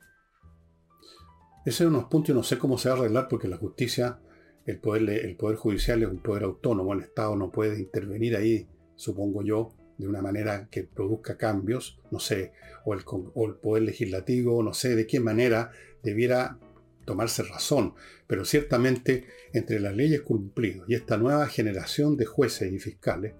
Ese 1.65 1.83
es 1.83 1.89
unos 1.89 2.05
puntos 2.05 2.31
y 2.31 2.33
no 2.33 2.43
sé 2.43 2.57
cómo 2.57 2.77
se 2.77 2.89
va 2.89 2.95
a 2.95 2.97
arreglar 2.99 3.27
porque 3.29 3.47
la 3.47 3.57
justicia, 3.57 4.19
el 4.65 4.79
poder, 4.79 5.09
el 5.09 5.35
poder 5.37 5.57
judicial 5.57 6.03
es 6.03 6.09
un 6.09 6.21
poder 6.21 6.43
autónomo, 6.43 6.93
el 6.93 7.01
Estado 7.01 7.35
no 7.35 7.51
puede 7.51 7.79
intervenir 7.79 8.35
ahí, 8.35 8.67
supongo 8.95 9.43
yo, 9.43 9.73
de 9.97 10.07
una 10.07 10.21
manera 10.21 10.67
que 10.69 10.83
produzca 10.83 11.37
cambios, 11.37 11.99
no 12.11 12.19
sé, 12.19 12.51
o 12.83 12.93
el, 12.93 13.01
o 13.05 13.47
el 13.47 13.55
poder 13.55 13.83
legislativo, 13.83 14.61
no 14.61 14.73
sé 14.73 14.95
de 14.95 15.07
qué 15.07 15.19
manera 15.19 15.71
debiera 16.01 16.59
tomarse 17.05 17.43
razón, 17.43 17.93
pero 18.27 18.43
ciertamente 18.43 19.25
entre 19.53 19.79
las 19.79 19.95
leyes 19.95 20.21
cumplidas 20.21 20.89
y 20.89 20.95
esta 20.95 21.17
nueva 21.17 21.47
generación 21.47 22.17
de 22.17 22.25
jueces 22.25 22.73
y 22.73 22.79
fiscales, 22.79 23.35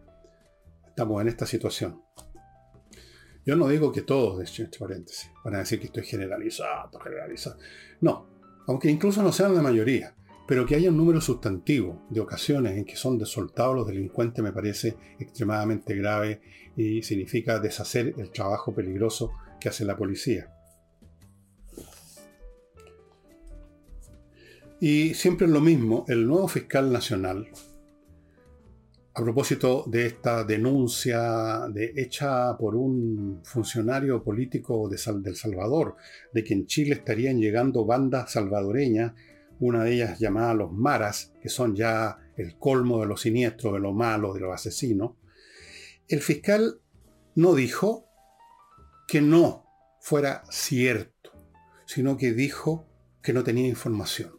estamos 0.88 1.22
en 1.22 1.28
esta 1.28 1.46
situación. 1.46 2.03
Yo 3.46 3.56
no 3.56 3.68
digo 3.68 3.92
que 3.92 4.02
todos, 4.02 4.38
de 4.38 4.64
entre 4.64 4.80
paréntesis, 4.80 5.30
van 5.44 5.56
a 5.56 5.60
decir 5.60 5.80
que 5.80 5.88
estoy 5.88 6.04
generalizado, 6.04 6.98
generalizado. 7.00 7.58
No, 8.02 8.28
aunque 8.68 8.90
incluso 8.90 9.22
no 9.22 9.34
sean 9.34 9.54
la 9.54 9.62
mayoría, 9.62 10.16
pero 10.48 10.66
que 10.66 10.76
haya 10.76 10.90
un 10.90 10.98
número 10.98 11.20
sustantivo 11.20 12.06
de 12.10 12.22
ocasiones 12.22 12.78
en 12.78 12.86
que 12.86 12.96
son 12.96 13.18
desoltados 13.18 13.76
los 13.76 13.88
delincuentes 13.88 14.44
me 14.44 14.52
parece 14.52 14.96
extremadamente 15.20 15.96
grave 15.96 16.42
y 16.76 17.02
significa 17.04 17.60
deshacer 17.60 18.14
el 18.18 18.32
trabajo 18.32 18.74
peligroso 18.74 19.32
que 19.60 19.70
hace 19.70 19.86
la 19.86 19.98
policía. 19.98 20.50
Y 24.80 25.14
siempre 25.14 25.48
es 25.48 25.54
lo 25.54 25.62
mismo, 25.62 26.04
el 26.10 26.28
nuevo 26.28 26.48
fiscal 26.50 26.92
nacional, 26.92 27.48
a 29.16 29.22
propósito 29.22 29.84
de 29.86 30.08
esta 30.08 30.44
denuncia 30.44 31.68
de, 31.70 31.94
hecha 31.96 32.58
por 32.58 32.76
un 32.76 33.42
funcionario 33.44 34.24
político 34.24 34.90
de 34.90 34.98
del 35.22 35.36
Salvador, 35.36 35.96
de 36.34 36.44
que 36.44 36.56
en 36.56 36.66
Chile 36.66 36.96
estarían 36.96 37.40
llegando 37.40 37.86
bandas 37.86 38.32
salvadoreñas, 38.32 39.14
una 39.60 39.84
de 39.84 39.94
ellas 39.94 40.20
llamada 40.20 40.56
los 40.56 40.72
Maras, 40.72 41.32
que 41.42 41.50
son 41.50 41.76
ya 41.76 42.18
el 42.38 42.58
colmo 42.58 43.02
de 43.02 43.06
lo 43.06 43.16
siniestro, 43.16 43.74
de 43.74 43.80
lo 43.80 43.94
malo, 43.94 44.34
de 44.34 44.40
los 44.40 44.54
asesinos, 44.54 45.12
el 46.08 46.22
fiscal 46.22 46.82
no 47.36 47.54
dijo 47.54 48.10
que 49.08 49.22
no 49.22 49.68
fuera 50.02 50.44
cierto, 50.50 51.32
sino 51.86 52.18
que 52.18 52.34
dijo 52.34 52.88
que 53.22 53.32
no 53.32 53.44
tenía 53.44 53.68
información. 53.68 54.36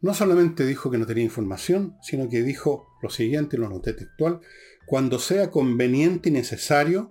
No 0.00 0.14
solamente 0.14 0.66
dijo 0.66 0.90
que 0.90 0.98
no 0.98 1.06
tenía 1.06 1.24
información, 1.24 1.96
sino 2.02 2.28
que 2.28 2.42
dijo 2.42 2.85
lo 3.02 3.10
siguiente, 3.10 3.58
lo 3.58 3.68
noté 3.68 3.92
textual, 3.92 4.40
cuando 4.86 5.18
sea 5.18 5.50
conveniente 5.50 6.28
y 6.28 6.32
necesario, 6.32 7.10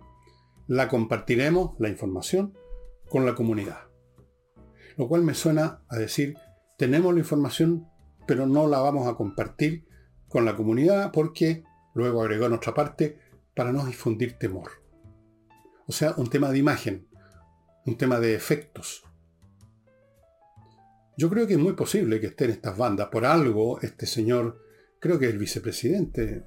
la 0.68 0.88
compartiremos, 0.88 1.76
la 1.80 1.90
información, 1.90 2.58
con 3.10 3.26
la 3.26 3.36
comunidad. 3.36 3.82
Lo 4.98 5.08
cual 5.08 5.24
me 5.24 5.34
suena 5.34 5.84
a 5.90 5.98
decir, 5.98 6.36
tenemos 6.78 7.14
la 7.14 7.20
información, 7.20 7.88
pero 8.28 8.48
no 8.48 8.68
la 8.68 8.80
vamos 8.80 9.08
a 9.08 9.16
compartir 9.16 9.86
con 10.28 10.46
la 10.46 10.56
comunidad 10.56 11.12
porque, 11.12 11.64
luego 11.94 12.22
agregó 12.22 12.46
otra 12.48 12.74
parte, 12.74 13.20
para 13.56 13.72
no 13.72 13.86
difundir 13.86 14.34
temor. 14.34 14.72
O 15.88 15.92
sea, 15.92 16.14
un 16.18 16.30
tema 16.30 16.50
de 16.52 16.58
imagen, 16.58 17.08
un 17.86 17.98
tema 17.98 18.20
de 18.20 18.34
efectos, 18.34 19.06
yo 21.18 21.30
creo 21.30 21.48
que 21.48 21.54
es 21.54 21.60
muy 21.60 21.74
posible 21.74 22.20
que 22.20 22.28
estén 22.28 22.52
estas 22.52 22.78
bandas. 22.78 23.08
Por 23.08 23.26
algo, 23.26 23.80
este 23.82 24.06
señor, 24.06 24.60
creo 25.06 25.20
que 25.20 25.28
el 25.28 25.38
vicepresidente 25.38 26.44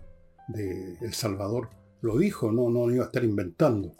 de 0.48 0.98
El 1.00 1.14
Salvador 1.14 1.70
lo 2.00 2.18
dijo, 2.18 2.50
no, 2.50 2.68
no 2.70 2.90
iba 2.90 3.04
a 3.04 3.06
estar 3.06 3.22
inventando. 3.22 3.94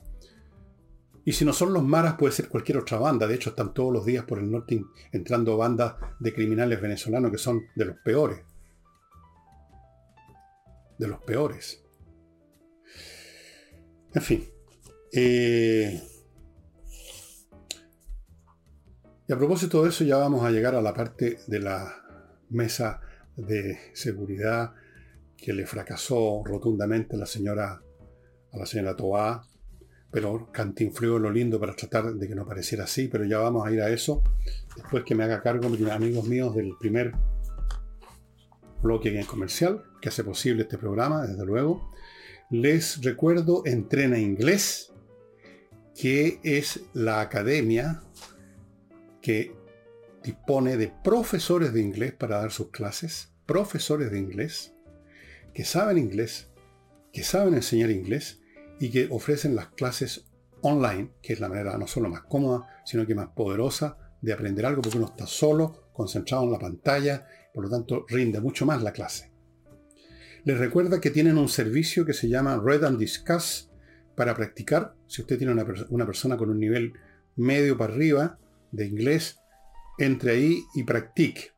Y 1.24 1.30
si 1.30 1.44
no 1.44 1.52
son 1.52 1.72
los 1.72 1.84
maras, 1.84 2.14
puede 2.14 2.32
ser 2.32 2.48
cualquier 2.48 2.78
otra 2.78 2.98
banda. 2.98 3.28
De 3.28 3.36
hecho, 3.36 3.50
están 3.50 3.72
todos 3.72 3.92
los 3.92 4.04
días 4.04 4.24
por 4.24 4.40
el 4.40 4.50
norte 4.50 4.82
entrando 5.12 5.56
bandas 5.56 5.94
de 6.18 6.34
criminales 6.34 6.80
venezolanos 6.80 7.30
que 7.30 7.38
son 7.38 7.66
de 7.76 7.84
los 7.84 7.98
peores. 7.98 8.40
De 10.98 11.06
los 11.06 11.22
peores. 11.22 11.84
En 14.12 14.22
fin. 14.22 14.44
Eh, 15.12 16.02
Y 19.28 19.32
a 19.32 19.36
propósito 19.36 19.82
de 19.82 19.90
eso, 19.90 20.04
ya 20.04 20.16
vamos 20.16 20.42
a 20.42 20.50
llegar 20.50 20.74
a 20.74 20.80
la 20.80 20.94
parte 20.94 21.38
de 21.46 21.60
la 21.60 22.02
mesa 22.48 23.02
de 23.38 23.78
seguridad 23.94 24.74
que 25.36 25.52
le 25.52 25.66
fracasó 25.66 26.42
rotundamente 26.44 27.16
la 27.16 27.26
señora, 27.26 27.80
a 28.52 28.58
la 28.58 28.66
señora 28.66 28.96
Toá, 28.96 29.46
pero 30.10 30.50
cantinfrió 30.52 31.18
lo 31.18 31.30
lindo 31.30 31.60
para 31.60 31.74
tratar 31.74 32.14
de 32.14 32.28
que 32.28 32.34
no 32.34 32.46
pareciera 32.46 32.84
así, 32.84 33.08
pero 33.08 33.24
ya 33.24 33.38
vamos 33.38 33.66
a 33.66 33.70
ir 33.70 33.80
a 33.80 33.90
eso 33.90 34.22
después 34.74 35.04
que 35.04 35.14
me 35.14 35.24
haga 35.24 35.42
cargo, 35.42 35.68
amigos 35.90 36.26
míos, 36.26 36.54
del 36.54 36.72
primer 36.78 37.12
bloque 38.82 39.24
comercial 39.26 39.84
que 40.00 40.08
hace 40.08 40.24
posible 40.24 40.62
este 40.62 40.78
programa, 40.78 41.26
desde 41.26 41.44
luego. 41.44 41.92
Les 42.50 43.02
recuerdo 43.02 43.62
Entrena 43.66 44.18
Inglés, 44.18 44.92
que 45.94 46.40
es 46.42 46.80
la 46.94 47.20
academia 47.20 48.02
que 49.20 49.54
dispone 50.22 50.76
de 50.76 50.92
profesores 51.04 51.72
de 51.72 51.82
inglés 51.82 52.12
para 52.12 52.38
dar 52.38 52.50
sus 52.50 52.70
clases, 52.70 53.27
profesores 53.48 54.12
de 54.12 54.18
inglés, 54.18 54.74
que 55.54 55.64
saben 55.64 55.96
inglés, 55.96 56.50
que 57.14 57.24
saben 57.24 57.54
enseñar 57.54 57.90
inglés 57.90 58.40
y 58.78 58.90
que 58.90 59.08
ofrecen 59.10 59.56
las 59.56 59.68
clases 59.68 60.26
online, 60.60 61.12
que 61.22 61.32
es 61.32 61.40
la 61.40 61.48
manera 61.48 61.78
no 61.78 61.86
solo 61.86 62.10
más 62.10 62.22
cómoda, 62.24 62.82
sino 62.84 63.06
que 63.06 63.14
más 63.14 63.28
poderosa 63.28 63.96
de 64.20 64.34
aprender 64.34 64.66
algo 64.66 64.82
porque 64.82 64.98
uno 64.98 65.06
está 65.06 65.26
solo, 65.26 65.88
concentrado 65.94 66.44
en 66.44 66.52
la 66.52 66.58
pantalla, 66.58 67.26
por 67.54 67.64
lo 67.64 67.70
tanto 67.70 68.04
rinde 68.06 68.38
mucho 68.40 68.66
más 68.66 68.82
la 68.82 68.92
clase. 68.92 69.32
Les 70.44 70.58
recuerda 70.58 71.00
que 71.00 71.10
tienen 71.10 71.38
un 71.38 71.48
servicio 71.48 72.04
que 72.04 72.12
se 72.12 72.28
llama 72.28 72.60
Read 72.62 72.84
and 72.84 72.98
Discuss 72.98 73.70
para 74.14 74.34
practicar. 74.34 74.94
Si 75.06 75.22
usted 75.22 75.38
tiene 75.38 75.54
una, 75.54 75.64
una 75.88 76.04
persona 76.04 76.36
con 76.36 76.50
un 76.50 76.60
nivel 76.60 76.92
medio 77.34 77.78
para 77.78 77.94
arriba, 77.94 78.38
de 78.72 78.86
inglés, 78.86 79.38
entre 79.98 80.32
ahí 80.32 80.58
y 80.74 80.84
practique. 80.84 81.57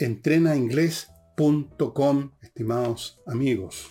Entrenainglés.com, 0.00 2.32
estimados 2.40 3.20
amigos. 3.26 3.90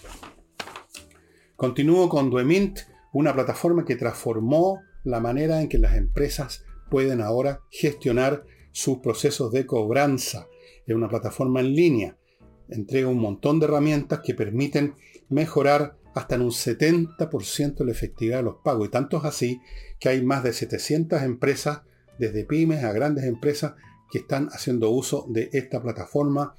Continúo 1.55 2.09
con 2.09 2.31
Duemint, 2.31 2.79
una 3.13 3.35
plataforma 3.35 3.85
que 3.85 3.95
transformó 3.95 4.81
la 5.03 5.19
manera 5.19 5.61
en 5.61 5.69
que 5.69 5.77
las 5.77 5.95
empresas 5.95 6.65
pueden 6.89 7.21
ahora 7.21 7.61
gestionar 7.69 8.43
sus 8.71 8.97
procesos 8.97 9.51
de 9.51 9.67
cobranza. 9.67 10.47
Es 10.87 10.95
una 10.95 11.09
plataforma 11.09 11.59
en 11.59 11.75
línea. 11.75 12.17
Entrega 12.69 13.07
un 13.07 13.19
montón 13.19 13.59
de 13.59 13.67
herramientas 13.67 14.21
que 14.23 14.33
permiten 14.33 14.95
mejorar 15.29 15.95
hasta 16.15 16.33
en 16.35 16.41
un 16.41 16.49
70% 16.49 17.85
la 17.85 17.91
efectividad 17.91 18.37
de 18.37 18.43
los 18.43 18.55
pagos. 18.63 18.87
Y 18.87 18.91
tanto 18.91 19.17
es 19.17 19.25
así 19.25 19.61
que 19.99 20.09
hay 20.09 20.23
más 20.23 20.43
de 20.43 20.53
700 20.53 21.21
empresas 21.21 21.81
desde 22.17 22.45
pymes 22.45 22.83
a 22.83 22.93
grandes 22.93 23.25
empresas 23.25 23.73
que 24.11 24.19
están 24.19 24.49
haciendo 24.51 24.89
uso 24.89 25.25
de 25.29 25.49
esta 25.53 25.81
plataforma. 25.81 26.55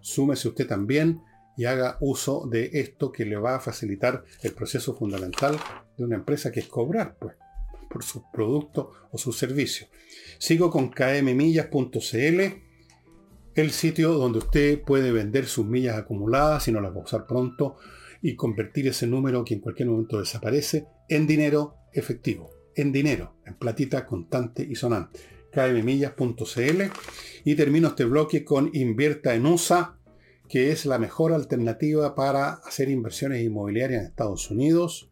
Súmese 0.00 0.48
usted 0.48 0.66
también 0.66 1.22
y 1.56 1.64
haga 1.66 1.98
uso 2.00 2.46
de 2.50 2.70
esto 2.74 3.12
que 3.12 3.24
le 3.24 3.36
va 3.36 3.56
a 3.56 3.60
facilitar 3.60 4.24
el 4.42 4.52
proceso 4.52 4.94
fundamental 4.94 5.58
de 5.96 6.04
una 6.04 6.16
empresa 6.16 6.50
que 6.50 6.60
es 6.60 6.68
cobrar 6.68 7.16
pues, 7.18 7.36
por 7.90 8.02
su 8.02 8.24
producto 8.32 8.92
o 9.10 9.18
su 9.18 9.32
servicio. 9.32 9.88
Sigo 10.38 10.70
con 10.70 10.90
kmmillas.cl, 10.90 12.40
el 13.54 13.70
sitio 13.72 14.12
donde 14.12 14.38
usted 14.38 14.80
puede 14.82 15.12
vender 15.12 15.46
sus 15.46 15.66
millas 15.66 15.98
acumuladas 15.98 16.64
si 16.64 16.72
no 16.72 16.80
las 16.80 16.92
va 16.92 17.00
a 17.00 17.04
usar 17.04 17.26
pronto 17.26 17.76
y 18.22 18.36
convertir 18.36 18.88
ese 18.88 19.06
número 19.06 19.44
que 19.44 19.54
en 19.54 19.60
cualquier 19.60 19.88
momento 19.88 20.18
desaparece 20.18 20.86
en 21.08 21.26
dinero 21.26 21.74
efectivo 21.92 22.60
en 22.74 22.92
dinero, 22.92 23.34
en 23.44 23.54
platita 23.54 24.06
constante 24.06 24.66
y 24.68 24.74
sonante. 24.74 25.20
kmmillas.cl 25.52 26.82
y 27.44 27.54
termino 27.54 27.88
este 27.88 28.04
bloque 28.04 28.44
con 28.44 28.70
Invierta 28.72 29.34
en 29.34 29.46
USA, 29.46 29.96
que 30.48 30.72
es 30.72 30.86
la 30.86 30.98
mejor 30.98 31.32
alternativa 31.32 32.14
para 32.14 32.54
hacer 32.54 32.88
inversiones 32.88 33.42
inmobiliarias 33.42 34.00
en 34.02 34.08
Estados 34.08 34.50
Unidos. 34.50 35.10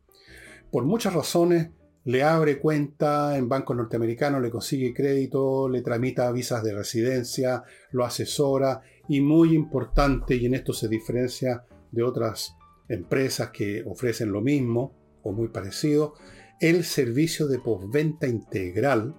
Por 0.71 0.85
muchas 0.85 1.15
razones, 1.15 1.71
le 2.05 2.23
abre 2.23 2.59
cuenta 2.59 3.37
en 3.37 3.49
bancos 3.49 3.77
norteamericanos, 3.77 4.41
le 4.41 4.51
consigue 4.51 4.95
crédito, 4.95 5.69
le 5.69 5.83
tramita 5.83 6.33
visas 6.33 6.63
de 6.63 6.75
residencia, 6.75 7.65
lo 7.91 8.05
asesora 8.05 8.81
y 9.09 9.21
muy 9.21 9.55
importante, 9.55 10.37
y 10.37 10.47
en 10.47 10.55
esto 10.55 10.73
se 10.73 10.89
diferencia 10.89 11.65
de 11.93 12.03
otras 12.03 12.55
empresas 12.89 13.51
que 13.51 13.83
ofrecen 13.87 14.33
lo 14.33 14.41
mismo 14.41 14.95
o 15.23 15.33
muy 15.33 15.49
parecido, 15.49 16.15
el 16.61 16.85
servicio 16.85 17.47
de 17.47 17.59
postventa 17.59 18.27
integral, 18.27 19.15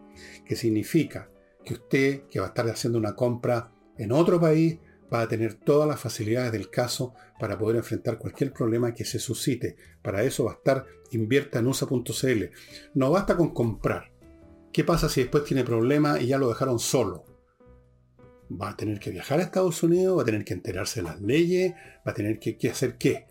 que 0.45 0.55
significa 0.55 1.29
que 1.63 1.73
usted, 1.73 2.23
que 2.29 2.39
va 2.39 2.47
a 2.47 2.49
estar 2.49 2.67
haciendo 2.69 2.97
una 2.97 3.15
compra 3.15 3.71
en 3.97 4.11
otro 4.11 4.39
país, 4.39 4.79
va 5.11 5.21
a 5.21 5.27
tener 5.27 5.55
todas 5.55 5.87
las 5.87 5.99
facilidades 5.99 6.51
del 6.51 6.69
caso 6.69 7.13
para 7.39 7.57
poder 7.57 7.77
enfrentar 7.77 8.17
cualquier 8.17 8.53
problema 8.53 8.93
que 8.93 9.05
se 9.05 9.19
suscite. 9.19 9.75
Para 10.01 10.23
eso 10.23 10.45
va 10.45 10.51
a 10.51 10.55
estar 10.55 10.85
invierta 11.11 11.59
en 11.59 11.67
usa.cl. 11.67 12.43
No 12.93 13.11
basta 13.11 13.35
con 13.35 13.53
comprar. 13.53 14.11
¿Qué 14.71 14.83
pasa 14.83 15.09
si 15.09 15.21
después 15.21 15.43
tiene 15.43 15.63
problema 15.63 16.19
y 16.19 16.27
ya 16.27 16.37
lo 16.37 16.49
dejaron 16.49 16.79
solo? 16.79 17.25
Va 18.51 18.69
a 18.69 18.77
tener 18.77 18.99
que 18.99 19.11
viajar 19.11 19.39
a 19.39 19.43
Estados 19.43 19.81
Unidos, 19.83 20.17
va 20.17 20.21
a 20.21 20.25
tener 20.25 20.43
que 20.43 20.53
enterarse 20.53 21.01
de 21.01 21.07
las 21.07 21.21
leyes, 21.21 21.73
va 22.07 22.11
a 22.11 22.13
tener 22.13 22.39
que, 22.39 22.57
que 22.57 22.69
hacer 22.69 22.97
qué 22.97 23.27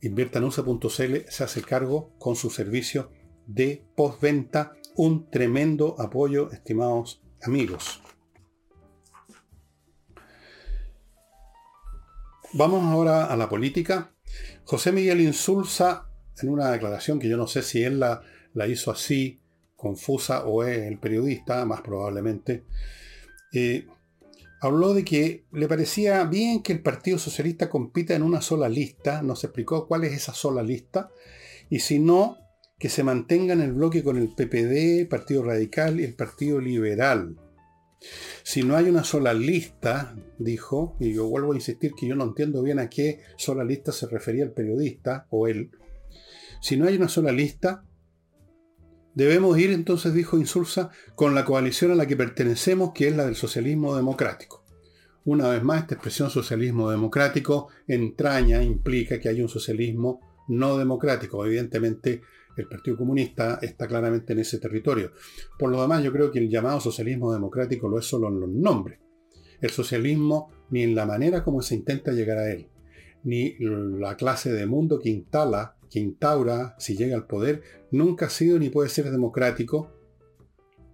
Inviertanusa.cl 0.00 1.28
se 1.28 1.44
hace 1.44 1.62
cargo 1.62 2.12
con 2.18 2.36
su 2.36 2.50
servicio 2.50 3.10
de 3.46 3.84
postventa. 3.96 4.74
Un 4.98 5.30
tremendo 5.30 5.94
apoyo, 6.00 6.50
estimados 6.50 7.22
amigos. 7.40 8.02
Vamos 12.52 12.82
ahora 12.82 13.26
a 13.26 13.36
la 13.36 13.48
política. 13.48 14.12
José 14.64 14.90
Miguel 14.90 15.20
Insulza 15.20 16.10
en 16.42 16.48
una 16.48 16.72
declaración 16.72 17.20
que 17.20 17.28
yo 17.28 17.36
no 17.36 17.46
sé 17.46 17.62
si 17.62 17.84
él 17.84 18.00
la, 18.00 18.66
hizo 18.66 18.90
así, 18.90 19.40
confusa, 19.76 20.44
o 20.46 20.64
es 20.64 20.78
el 20.78 20.98
periodista, 20.98 21.64
más 21.64 21.80
probablemente, 21.82 22.64
eh, 23.52 23.86
habló 24.60 24.94
de 24.94 25.04
que 25.04 25.44
le 25.52 25.68
parecía 25.68 26.24
bien 26.24 26.60
que 26.60 26.72
el 26.72 26.82
Partido 26.82 27.18
Socialista 27.18 27.70
compita 27.70 28.16
en 28.16 28.24
una 28.24 28.40
sola 28.40 28.68
lista, 28.68 29.22
nos 29.22 29.44
explicó 29.44 29.86
cuál 29.86 30.02
es 30.02 30.12
esa 30.12 30.34
sola 30.34 30.60
lista, 30.60 31.08
y 31.70 31.78
si 31.78 32.00
no, 32.00 32.47
que 32.78 32.88
se 32.88 33.02
mantenga 33.02 33.54
en 33.54 33.60
el 33.60 33.72
bloque 33.72 34.02
con 34.02 34.16
el 34.16 34.28
PPD, 34.28 35.08
Partido 35.08 35.42
Radical 35.42 36.00
y 36.00 36.04
el 36.04 36.14
Partido 36.14 36.60
Liberal. 36.60 37.36
Si 38.44 38.62
no 38.62 38.76
hay 38.76 38.88
una 38.88 39.02
sola 39.02 39.34
lista, 39.34 40.14
dijo, 40.38 40.96
y 41.00 41.12
yo 41.12 41.26
vuelvo 41.26 41.52
a 41.52 41.56
insistir 41.56 41.92
que 41.98 42.06
yo 42.06 42.14
no 42.14 42.24
entiendo 42.24 42.62
bien 42.62 42.78
a 42.78 42.88
qué 42.88 43.20
sola 43.36 43.64
lista 43.64 43.90
se 43.90 44.06
refería 44.06 44.44
el 44.44 44.52
periodista 44.52 45.26
o 45.30 45.48
él, 45.48 45.70
si 46.60 46.76
no 46.76 46.86
hay 46.86 46.96
una 46.96 47.08
sola 47.08 47.32
lista, 47.32 47.84
debemos 49.14 49.58
ir 49.58 49.70
entonces, 49.70 50.14
dijo 50.14 50.38
Insulsa, 50.38 50.90
con 51.14 51.34
la 51.34 51.44
coalición 51.44 51.92
a 51.92 51.94
la 51.94 52.06
que 52.06 52.16
pertenecemos, 52.16 52.92
que 52.92 53.08
es 53.08 53.16
la 53.16 53.26
del 53.26 53.36
socialismo 53.36 53.96
democrático. 53.96 54.64
Una 55.24 55.48
vez 55.48 55.62
más, 55.62 55.82
esta 55.82 55.94
expresión 55.94 56.30
socialismo 56.30 56.90
democrático 56.90 57.68
entraña, 57.86 58.62
implica 58.62 59.20
que 59.20 59.28
hay 59.28 59.42
un 59.42 59.48
socialismo 59.48 60.20
no 60.48 60.78
democrático. 60.78 61.44
Evidentemente, 61.44 62.22
el 62.58 62.68
Partido 62.68 62.96
Comunista 62.96 63.58
está 63.62 63.86
claramente 63.86 64.32
en 64.32 64.40
ese 64.40 64.58
territorio. 64.58 65.12
Por 65.58 65.70
lo 65.70 65.80
demás, 65.80 66.02
yo 66.02 66.12
creo 66.12 66.30
que 66.30 66.40
el 66.40 66.50
llamado 66.50 66.80
socialismo 66.80 67.32
democrático 67.32 67.88
lo 67.88 67.98
es 67.98 68.04
solo 68.04 68.28
en 68.28 68.40
los 68.40 68.48
nombres. 68.48 68.98
El 69.60 69.70
socialismo, 69.70 70.50
ni 70.70 70.82
en 70.82 70.94
la 70.94 71.06
manera 71.06 71.44
como 71.44 71.62
se 71.62 71.76
intenta 71.76 72.12
llegar 72.12 72.38
a 72.38 72.50
él, 72.50 72.68
ni 73.22 73.56
la 73.58 74.16
clase 74.16 74.52
de 74.52 74.66
mundo 74.66 74.98
que 74.98 75.08
instala, 75.08 75.76
que 75.90 76.00
instaura, 76.00 76.74
si 76.78 76.96
llega 76.96 77.16
al 77.16 77.26
poder, 77.26 77.62
nunca 77.90 78.26
ha 78.26 78.30
sido 78.30 78.58
ni 78.58 78.70
puede 78.70 78.88
ser 78.88 79.10
democrático, 79.10 79.92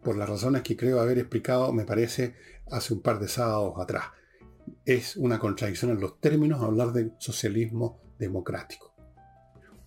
por 0.02 0.16
las 0.16 0.28
razones 0.28 0.62
que 0.62 0.76
creo 0.76 1.00
haber 1.00 1.18
explicado, 1.18 1.73
me 1.73 1.87
parece, 1.87 2.35
hace 2.71 2.92
un 2.92 3.00
par 3.00 3.18
de 3.21 3.28
sábados 3.28 3.73
atrás. 3.78 4.04
Es 4.85 5.16
una 5.16 5.38
contradicción 5.38 5.92
en 5.92 6.00
los 6.00 6.21
términos 6.21 6.62
hablar 6.62 6.92
de 6.92 7.12
socialismo 7.18 8.00
democrático 8.18 8.93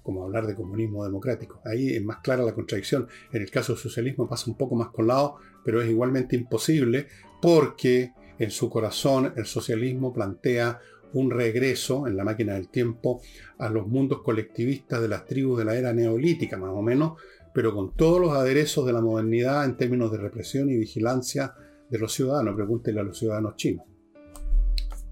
como 0.08 0.24
hablar 0.24 0.48
de 0.48 0.56
comunismo 0.56 1.04
democrático. 1.04 1.60
Ahí 1.66 1.90
es 1.90 2.02
más 2.02 2.20
clara 2.20 2.42
la 2.42 2.56
contradicción. 2.56 3.10
En 3.34 3.42
el 3.42 3.52
caso 3.52 3.74
del 3.74 3.82
socialismo 3.82 4.26
pasa 4.26 4.50
un 4.50 4.56
poco 4.56 4.74
más 4.74 4.88
colado, 4.88 5.36
pero 5.66 5.82
es 5.82 5.90
igualmente 5.90 6.38
imposible 6.38 7.08
porque 7.42 8.14
en 8.40 8.50
su 8.50 8.70
corazón 8.70 9.34
el 9.36 9.46
socialismo 9.46 10.14
plantea 10.14 10.80
un 11.12 11.30
regreso 11.30 12.08
en 12.08 12.16
la 12.16 12.24
máquina 12.24 12.54
del 12.54 12.70
tiempo 12.70 13.22
a 13.58 13.68
los 13.68 13.86
mundos 13.86 14.22
colectivistas 14.24 15.02
de 15.02 15.10
las 15.10 15.26
tribus 15.26 15.58
de 15.58 15.66
la 15.66 15.76
era 15.76 15.92
neolítica, 15.92 16.56
más 16.56 16.72
o 16.74 16.82
menos, 16.82 17.20
pero 17.54 17.76
con 17.76 17.94
todos 17.94 18.22
los 18.22 18.32
aderezos 18.32 18.86
de 18.86 18.94
la 18.94 19.02
modernidad 19.02 19.66
en 19.66 19.76
términos 19.76 20.10
de 20.10 20.20
represión 20.20 20.70
y 20.70 20.78
vigilancia 20.78 21.54
de 21.90 22.00
los 22.00 22.14
ciudadanos. 22.14 22.56
Pregúntele 22.56 23.02
a 23.02 23.04
los 23.04 23.20
ciudadanos 23.20 23.58
chinos. 23.58 23.86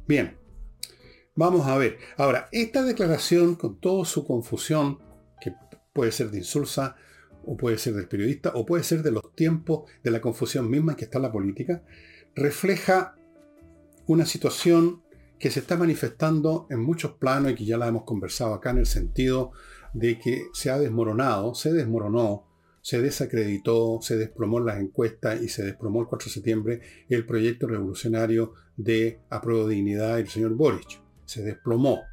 Bien, 0.07 0.37
Vamos 1.37 1.67
a 1.67 1.77
ver. 1.77 1.97
Ahora, 2.15 2.47
esta 2.53 2.81
declaración, 2.81 3.55
con 3.55 3.81
toda 3.81 4.05
su 4.05 4.25
confusión, 4.25 4.99
que 5.41 5.53
puede 5.91 6.13
ser 6.13 6.31
de 6.31 6.37
insulsa, 6.37 6.95
o 7.43 7.57
puede 7.57 7.77
ser 7.77 7.93
del 7.93 8.07
periodista, 8.07 8.51
o 8.55 8.65
puede 8.65 8.83
ser 8.83 9.03
de 9.03 9.11
los 9.11 9.35
tiempos 9.35 9.91
de 10.01 10.11
la 10.11 10.21
confusión 10.21 10.69
misma 10.69 10.93
en 10.93 10.97
que 10.97 11.05
está 11.05 11.19
la 11.19 11.33
política, 11.33 11.83
refleja 12.35 13.15
una 14.07 14.25
situación 14.25 15.03
que 15.37 15.51
se 15.51 15.59
está 15.59 15.75
manifestando 15.75 16.67
en 16.69 16.79
muchos 16.79 17.13
planos 17.13 17.51
y 17.51 17.55
que 17.55 17.65
ya 17.65 17.77
la 17.77 17.87
hemos 17.87 18.03
conversado 18.03 18.53
acá 18.53 18.69
en 18.69 18.77
el 18.77 18.85
sentido 18.85 19.51
de 19.93 20.17
que 20.17 20.47
se 20.53 20.69
ha 20.69 20.79
desmoronado, 20.79 21.53
se 21.53 21.73
desmoronó, 21.73 22.47
se 22.81 23.01
desacreditó, 23.01 23.99
se 24.01 24.15
desplomó 24.15 24.59
en 24.59 24.67
las 24.67 24.79
encuestas 24.79 25.41
y 25.41 25.50
se 25.50 25.63
desplomó 25.63 26.00
el 26.00 26.07
4 26.07 26.27
de 26.27 26.33
septiembre 26.33 26.81
el 27.09 27.25
proyecto 27.25 27.67
revolucionario 27.67 28.53
de 28.77 29.19
apruebo 29.29 29.67
dignidad 29.67 30.15
del 30.15 30.29
señor 30.29 30.53
Boric 30.53 31.04
se 31.25 31.44
desplomó. 31.44 32.03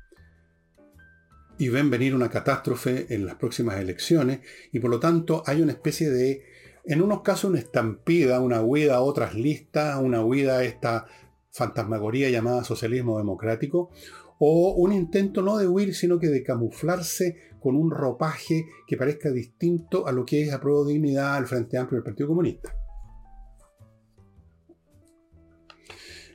Y 1.58 1.68
ven 1.68 1.90
venir 1.90 2.14
una 2.14 2.30
catástrofe 2.30 3.14
en 3.14 3.26
las 3.26 3.36
próximas 3.36 3.78
elecciones 3.78 4.40
y 4.72 4.80
por 4.80 4.90
lo 4.90 4.98
tanto 4.98 5.42
hay 5.46 5.62
una 5.62 5.72
especie 5.72 6.10
de, 6.10 6.42
en 6.84 7.02
unos 7.02 7.22
casos 7.22 7.50
una 7.50 7.58
estampida, 7.58 8.40
una 8.40 8.62
huida 8.62 8.96
a 8.96 9.02
otras 9.02 9.34
listas, 9.34 10.00
una 10.02 10.24
huida 10.24 10.58
a 10.58 10.64
esta 10.64 11.06
fantasmagoría 11.50 12.30
llamada 12.30 12.64
socialismo 12.64 13.18
democrático, 13.18 13.90
o 14.38 14.72
un 14.72 14.92
intento 14.92 15.40
no 15.42 15.56
de 15.56 15.68
huir, 15.68 15.94
sino 15.94 16.18
que 16.18 16.28
de 16.28 16.42
camuflarse 16.42 17.36
con 17.60 17.76
un 17.76 17.92
ropaje 17.92 18.66
que 18.88 18.96
parezca 18.96 19.30
distinto 19.30 20.08
a 20.08 20.12
lo 20.12 20.24
que 20.24 20.42
es 20.42 20.52
a 20.52 20.60
prueba 20.60 20.84
de 20.84 20.94
dignidad 20.94 21.36
al 21.36 21.46
Frente 21.46 21.78
Amplio 21.78 21.98
del 21.98 22.04
Partido 22.04 22.28
Comunista. 22.28 22.74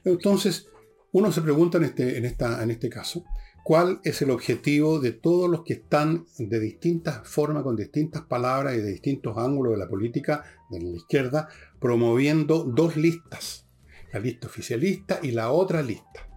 Entonces, 0.05 0.69
uno 1.17 1.31
se 1.31 1.41
pregunta 1.41 1.79
en 1.79 1.85
este, 1.85 2.17
en, 2.17 2.25
esta, 2.25 2.61
en 2.61 2.69
este 2.69 2.89
caso, 2.89 3.25
¿cuál 3.63 3.99
es 4.03 4.21
el 4.21 4.29
objetivo 4.29 4.99
de 4.99 5.13
todos 5.13 5.49
los 5.49 5.63
que 5.63 5.73
están 5.73 6.27
de 6.37 6.59
distintas 6.59 7.27
formas, 7.27 7.63
con 7.63 7.75
distintas 7.75 8.21
palabras 8.21 8.75
y 8.75 8.81
de 8.81 8.91
distintos 8.91 9.35
ángulos 9.35 9.73
de 9.73 9.79
la 9.79 9.89
política 9.89 10.43
de 10.69 10.79
la 10.79 10.95
izquierda, 10.95 11.49
promoviendo 11.79 12.63
dos 12.63 12.97
listas? 12.97 13.65
La 14.13 14.19
lista 14.19 14.45
oficialista 14.45 15.19
y 15.23 15.31
la 15.31 15.49
otra 15.49 15.81
lista. 15.81 16.29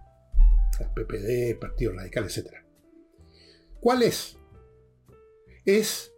El 0.79 0.87
PPD, 0.87 1.51
el 1.51 1.59
Partido 1.59 1.93
Radical, 1.93 2.23
etc. 2.23 2.47
¿Cuál 3.79 4.01
es? 4.01 4.39
Es 5.63 6.10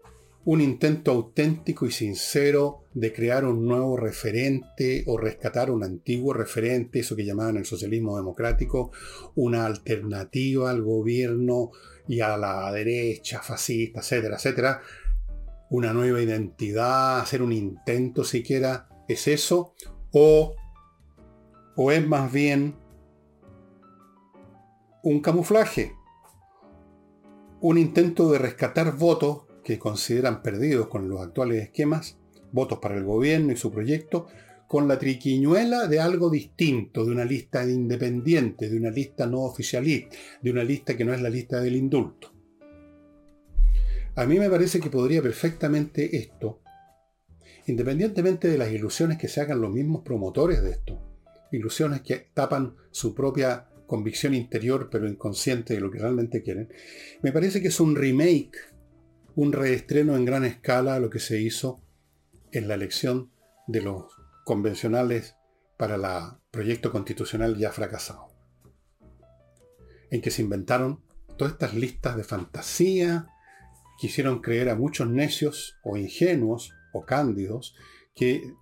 un 0.45 0.59
intento 0.59 1.11
auténtico 1.11 1.85
y 1.85 1.91
sincero 1.91 2.83
de 2.93 3.13
crear 3.13 3.45
un 3.45 3.65
nuevo 3.65 3.95
referente 3.95 5.03
o 5.07 5.17
rescatar 5.17 5.71
un 5.71 5.83
antiguo 5.83 6.33
referente, 6.33 6.99
eso 6.99 7.15
que 7.15 7.25
llamaban 7.25 7.57
el 7.57 7.65
socialismo 7.65 8.17
democrático, 8.17 8.91
una 9.35 9.65
alternativa 9.65 10.69
al 10.69 10.81
gobierno 10.81 11.71
y 12.07 12.19
a 12.19 12.37
la 12.37 12.71
derecha 12.73 13.41
fascista, 13.41 14.01
etcétera, 14.01 14.35
etcétera, 14.35 14.81
una 15.69 15.93
nueva 15.93 16.21
identidad, 16.21 17.21
hacer 17.21 17.41
un 17.41 17.53
intento 17.53 18.25
siquiera, 18.25 18.89
¿es 19.07 19.27
eso? 19.29 19.73
O, 20.11 20.55
o 21.77 21.91
es 21.91 22.05
más 22.05 22.31
bien 22.31 22.75
un 25.03 25.21
camuflaje, 25.21 25.93
un 27.61 27.77
intento 27.77 28.29
de 28.29 28.39
rescatar 28.39 28.97
votos 28.97 29.45
que 29.63 29.79
consideran 29.79 30.41
perdidos 30.41 30.87
con 30.87 31.07
los 31.09 31.21
actuales 31.21 31.63
esquemas, 31.63 32.17
votos 32.51 32.79
para 32.79 32.95
el 32.95 33.03
gobierno 33.03 33.51
y 33.51 33.57
su 33.57 33.71
proyecto, 33.71 34.27
con 34.67 34.87
la 34.87 34.97
triquiñuela 34.97 35.87
de 35.87 35.99
algo 35.99 36.29
distinto, 36.29 37.05
de 37.05 37.11
una 37.11 37.25
lista 37.25 37.63
independiente, 37.63 38.69
de 38.69 38.77
una 38.77 38.89
lista 38.89 39.27
no 39.27 39.41
oficialista, 39.41 40.15
de 40.41 40.51
una 40.51 40.63
lista 40.63 40.97
que 40.97 41.05
no 41.05 41.13
es 41.13 41.21
la 41.21 41.29
lista 41.29 41.61
del 41.61 41.75
indulto. 41.75 42.31
A 44.15 44.25
mí 44.25 44.37
me 44.37 44.49
parece 44.49 44.79
que 44.79 44.89
podría 44.89 45.21
perfectamente 45.21 46.17
esto, 46.17 46.61
independientemente 47.67 48.47
de 48.47 48.57
las 48.57 48.71
ilusiones 48.71 49.17
que 49.17 49.27
se 49.27 49.41
hagan 49.41 49.61
los 49.61 49.71
mismos 49.71 50.03
promotores 50.03 50.61
de 50.61 50.71
esto, 50.71 50.99
ilusiones 51.51 52.01
que 52.01 52.27
tapan 52.33 52.75
su 52.91 53.13
propia 53.13 53.67
convicción 53.87 54.33
interior 54.33 54.89
pero 54.91 55.07
inconsciente 55.07 55.75
de 55.75 55.81
lo 55.81 55.91
que 55.91 55.99
realmente 55.99 56.41
quieren, 56.41 56.69
me 57.21 57.31
parece 57.31 57.61
que 57.61 57.67
es 57.67 57.79
un 57.79 57.95
remake 57.95 58.72
un 59.35 59.51
reestreno 59.51 60.15
en 60.15 60.25
gran 60.25 60.45
escala 60.45 60.95
a 60.95 60.99
lo 60.99 61.09
que 61.09 61.19
se 61.19 61.41
hizo 61.41 61.81
en 62.51 62.67
la 62.67 62.75
elección 62.75 63.31
de 63.67 63.81
los 63.81 64.05
convencionales 64.45 65.35
para 65.77 65.95
el 65.95 66.03
proyecto 66.51 66.91
constitucional 66.91 67.57
ya 67.57 67.71
fracasado, 67.71 68.27
en 70.11 70.21
que 70.21 70.31
se 70.31 70.41
inventaron 70.41 71.03
todas 71.37 71.53
estas 71.53 71.73
listas 71.73 72.15
de 72.15 72.23
fantasía 72.23 73.27
que 73.99 74.07
hicieron 74.07 74.41
creer 74.41 74.69
a 74.69 74.75
muchos 74.75 75.09
necios 75.09 75.77
o 75.83 75.97
ingenuos 75.97 76.73
o 76.93 77.05
cándidos 77.05 77.75
que 78.15 78.53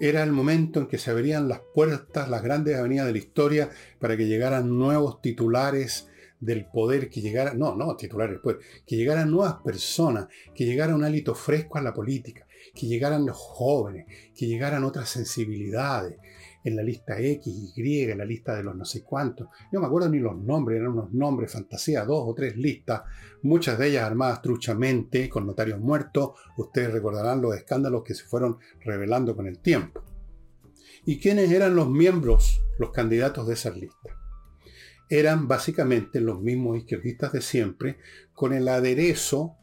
era 0.00 0.22
el 0.22 0.32
momento 0.32 0.80
en 0.80 0.86
que 0.86 0.98
se 0.98 1.10
abrían 1.10 1.48
las 1.48 1.60
puertas, 1.74 2.28
las 2.28 2.42
grandes 2.42 2.76
avenidas 2.76 3.06
de 3.06 3.12
la 3.12 3.18
historia, 3.18 3.70
para 3.98 4.16
que 4.16 4.26
llegaran 4.26 4.78
nuevos 4.78 5.20
titulares 5.20 6.07
del 6.40 6.66
poder, 6.66 7.08
que 7.08 7.20
llegara, 7.20 7.54
no, 7.54 7.74
no, 7.74 7.96
titular 7.96 8.30
del 8.30 8.40
que 8.86 8.96
llegaran 8.96 9.30
nuevas 9.30 9.56
personas, 9.64 10.28
que 10.54 10.64
llegara 10.64 10.94
un 10.94 11.04
hálito 11.04 11.34
fresco 11.34 11.78
a 11.78 11.82
la 11.82 11.92
política, 11.92 12.46
que 12.74 12.86
llegaran 12.86 13.26
los 13.26 13.36
jóvenes, 13.36 14.06
que 14.36 14.46
llegaran 14.46 14.84
otras 14.84 15.08
sensibilidades, 15.08 16.16
en 16.64 16.76
la 16.76 16.82
lista 16.82 17.20
X, 17.20 17.72
Y, 17.76 18.02
en 18.02 18.18
la 18.18 18.24
lista 18.24 18.54
de 18.54 18.62
los 18.62 18.76
no 18.76 18.84
sé 18.84 19.02
cuántos. 19.02 19.48
No 19.72 19.80
me 19.80 19.86
acuerdo 19.86 20.08
ni 20.08 20.18
los 20.18 20.36
nombres, 20.36 20.80
eran 20.80 20.92
unos 20.92 21.12
nombres, 21.12 21.52
fantasía, 21.52 22.04
dos 22.04 22.24
o 22.26 22.34
tres 22.34 22.56
listas, 22.56 23.02
muchas 23.42 23.78
de 23.78 23.88
ellas 23.88 24.04
armadas 24.04 24.42
truchamente, 24.42 25.28
con 25.28 25.46
notarios 25.46 25.80
muertos. 25.80 26.30
Ustedes 26.56 26.92
recordarán 26.92 27.40
los 27.40 27.56
escándalos 27.56 28.02
que 28.02 28.14
se 28.14 28.24
fueron 28.24 28.58
revelando 28.80 29.34
con 29.34 29.46
el 29.46 29.58
tiempo. 29.58 30.02
¿Y 31.04 31.18
quiénes 31.18 31.50
eran 31.50 31.74
los 31.74 31.88
miembros, 31.88 32.60
los 32.78 32.90
candidatos 32.90 33.46
de 33.46 33.54
esas 33.54 33.76
listas? 33.76 34.17
Eran 35.08 35.48
básicamente 35.48 36.20
los 36.20 36.40
mismos 36.40 36.78
izquierdistas 36.78 37.32
de 37.32 37.40
siempre, 37.40 37.98
con 38.32 38.52
el 38.52 38.68
aderezo 38.68 39.58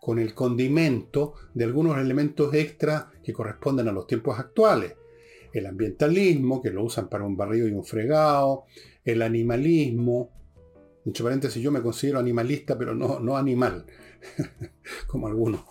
con 0.00 0.18
el 0.18 0.34
condimento 0.34 1.34
de 1.54 1.64
algunos 1.64 1.98
elementos 1.98 2.54
extra 2.54 3.12
que 3.22 3.32
corresponden 3.32 3.86
a 3.88 3.92
los 3.92 4.06
tiempos 4.06 4.38
actuales. 4.38 4.94
El 5.52 5.66
ambientalismo, 5.66 6.62
que 6.62 6.70
lo 6.70 6.82
usan 6.82 7.08
para 7.08 7.24
un 7.24 7.36
barrio 7.36 7.68
y 7.68 7.72
un 7.72 7.84
fregado, 7.84 8.64
el 9.04 9.20
animalismo, 9.20 10.30
entre 11.04 11.22
paréntesis, 11.22 11.62
yo 11.62 11.70
me 11.70 11.82
considero 11.82 12.18
animalista, 12.18 12.78
pero 12.78 12.94
no, 12.94 13.20
no 13.20 13.36
animal, 13.36 13.84
como 15.06 15.26
algunos. 15.26 15.62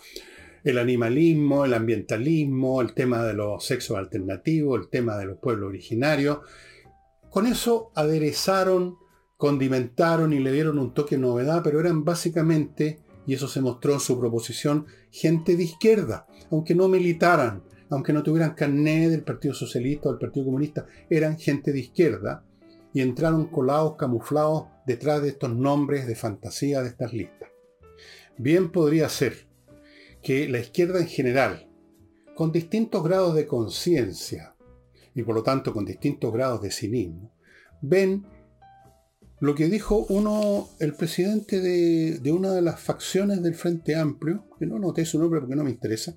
El 0.63 0.77
animalismo, 0.77 1.65
el 1.65 1.73
ambientalismo, 1.73 2.81
el 2.81 2.93
tema 2.93 3.23
de 3.23 3.33
los 3.33 3.65
sexos 3.65 3.97
alternativos, 3.97 4.79
el 4.79 4.89
tema 4.89 5.17
de 5.17 5.25
los 5.25 5.39
pueblos 5.39 5.69
originarios. 5.69 6.39
Con 7.29 7.47
eso 7.47 7.91
aderezaron, 7.95 8.97
condimentaron 9.39 10.33
y 10.33 10.39
le 10.39 10.51
dieron 10.51 10.77
un 10.77 10.93
toque 10.93 11.15
de 11.15 11.21
novedad, 11.21 11.61
pero 11.63 11.79
eran 11.79 12.03
básicamente, 12.03 12.99
y 13.25 13.35
eso 13.35 13.47
se 13.47 13.61
mostró 13.61 13.93
en 13.93 14.01
su 14.01 14.19
proposición, 14.19 14.85
gente 15.11 15.55
de 15.55 15.63
izquierda, 15.63 16.27
aunque 16.51 16.75
no 16.75 16.89
militaran, 16.89 17.63
aunque 17.89 18.11
no 18.11 18.21
tuvieran 18.21 18.53
carné 18.53 19.07
del 19.07 19.23
Partido 19.23 19.53
Socialista 19.53 20.09
o 20.09 20.11
del 20.11 20.19
Partido 20.19 20.45
Comunista, 20.45 20.87
eran 21.09 21.39
gente 21.39 21.71
de 21.71 21.79
izquierda 21.79 22.43
y 22.93 22.99
entraron 22.99 23.45
colados, 23.45 23.95
camuflados 23.95 24.65
detrás 24.85 25.21
de 25.21 25.29
estos 25.29 25.55
nombres 25.55 26.05
de 26.05 26.15
fantasía 26.15 26.81
de 26.81 26.89
estas 26.89 27.13
listas. 27.13 27.47
Bien 28.37 28.73
podría 28.73 29.07
ser 29.07 29.47
que 30.21 30.49
la 30.49 30.59
izquierda 30.59 30.99
en 30.99 31.07
general, 31.07 31.69
con 32.35 32.51
distintos 32.51 33.01
grados 33.05 33.35
de 33.35 33.47
conciencia 33.47 34.57
y 35.15 35.23
por 35.23 35.33
lo 35.33 35.43
tanto 35.43 35.71
con 35.71 35.85
distintos 35.85 36.33
grados 36.33 36.61
de 36.61 36.71
cinismo, 36.71 37.31
ven 37.81 38.25
lo 39.39 39.55
que 39.55 39.69
dijo 39.69 40.05
uno, 40.09 40.69
el 40.79 40.93
presidente 40.93 41.61
de, 41.61 42.31
una 42.31 42.51
de 42.51 42.61
las 42.61 42.79
facciones 42.79 43.41
del 43.41 43.55
Frente 43.55 43.95
Amplio, 43.95 44.45
que 44.59 44.65
no 44.65 44.79
noté 44.79 45.05
su 45.05 45.19
nombre 45.19 45.39
porque 45.39 45.55
no 45.55 45.63
me 45.63 45.69
interesa, 45.69 46.15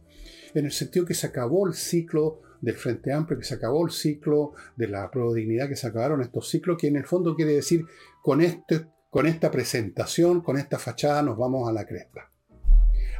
en 0.54 0.64
el 0.64 0.72
sentido 0.72 1.06
que 1.06 1.14
se 1.14 1.28
acabó 1.28 1.66
el 1.66 1.74
ciclo 1.74 2.40
del 2.60 2.74
Frente 2.74 3.12
Amplio, 3.12 3.38
que 3.38 3.44
se 3.44 3.54
acabó 3.54 3.86
el 3.86 3.92
ciclo 3.92 4.54
de 4.76 4.88
la 4.88 5.10
dignidad, 5.34 5.68
que 5.68 5.76
se 5.76 5.86
acabaron 5.86 6.20
estos 6.20 6.48
ciclos, 6.48 6.76
que 6.78 6.88
en 6.88 6.96
el 6.96 7.04
fondo 7.04 7.36
quiere 7.36 7.52
decir, 7.52 7.86
con, 8.22 8.40
este, 8.40 8.86
con 9.08 9.26
esta 9.26 9.50
presentación, 9.50 10.40
con 10.40 10.58
esta 10.58 10.78
fachada 10.78 11.22
nos 11.22 11.38
vamos 11.38 11.68
a 11.68 11.72
la 11.72 11.86
cresta. 11.86 12.28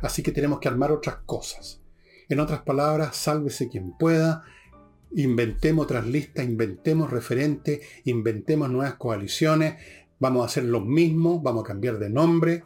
Así 0.01 0.23
que 0.23 0.33
tenemos 0.33 0.59
que 0.59 0.69
armar 0.69 0.91
otras 0.91 1.19
cosas. 1.25 1.81
En 2.29 2.41
otras 2.41 2.63
palabras, 2.63 3.17
sálvese 3.17 3.69
quien 3.69 3.97
pueda, 3.97 4.43
inventemos 5.15 5.85
otras 5.85 6.07
listas, 6.07 6.45
inventemos 6.45 7.11
referentes, 7.11 7.81
inventemos 8.05 8.71
nuevas 8.71 8.95
coaliciones, 8.95 9.77
vamos 10.19 10.43
a 10.43 10.47
hacer 10.47 10.65
lo 10.65 10.81
mismo, 10.81 11.41
vamos 11.41 11.65
a 11.65 11.67
cambiar 11.67 11.99
de 11.99 12.11
nombre, 12.11 12.65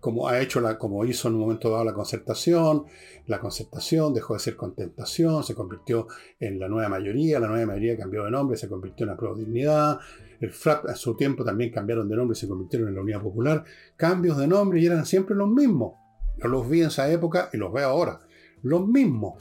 como 0.00 0.28
ha 0.28 0.40
hecho 0.40 0.60
la, 0.60 0.78
como 0.78 1.04
hizo 1.04 1.28
en 1.28 1.34
un 1.34 1.40
momento 1.40 1.70
dado 1.70 1.84
la 1.84 1.92
concertación, 1.92 2.84
la 3.26 3.38
concertación 3.38 4.14
dejó 4.14 4.34
de 4.34 4.40
ser 4.40 4.56
contentación, 4.56 5.44
se 5.44 5.54
convirtió 5.54 6.08
en 6.38 6.58
la 6.58 6.68
nueva 6.68 6.88
mayoría, 6.88 7.38
la 7.38 7.48
nueva 7.48 7.66
mayoría 7.66 7.98
cambió 7.98 8.24
de 8.24 8.30
nombre, 8.30 8.56
se 8.56 8.68
convirtió 8.68 9.04
en 9.04 9.10
la 9.10 9.16
Pro 9.16 9.34
Dignidad, 9.34 9.98
el 10.40 10.50
FRAP 10.50 10.86
a 10.88 10.94
su 10.94 11.14
tiempo 11.16 11.44
también 11.44 11.70
cambiaron 11.70 12.08
de 12.08 12.16
nombre 12.16 12.36
y 12.36 12.40
se 12.40 12.48
convirtieron 12.48 12.88
en 12.88 12.94
la 12.94 13.02
Unidad 13.02 13.22
Popular, 13.22 13.64
cambios 13.96 14.38
de 14.38 14.46
nombre 14.46 14.80
y 14.80 14.86
eran 14.86 15.04
siempre 15.04 15.36
los 15.36 15.48
mismos. 15.48 15.94
Yo 16.42 16.48
los 16.48 16.68
vi 16.68 16.80
en 16.80 16.88
esa 16.88 17.10
época 17.12 17.50
y 17.52 17.58
los 17.58 17.70
veo 17.70 17.86
ahora. 17.86 18.20
Los 18.62 18.88
mismos. 18.88 19.34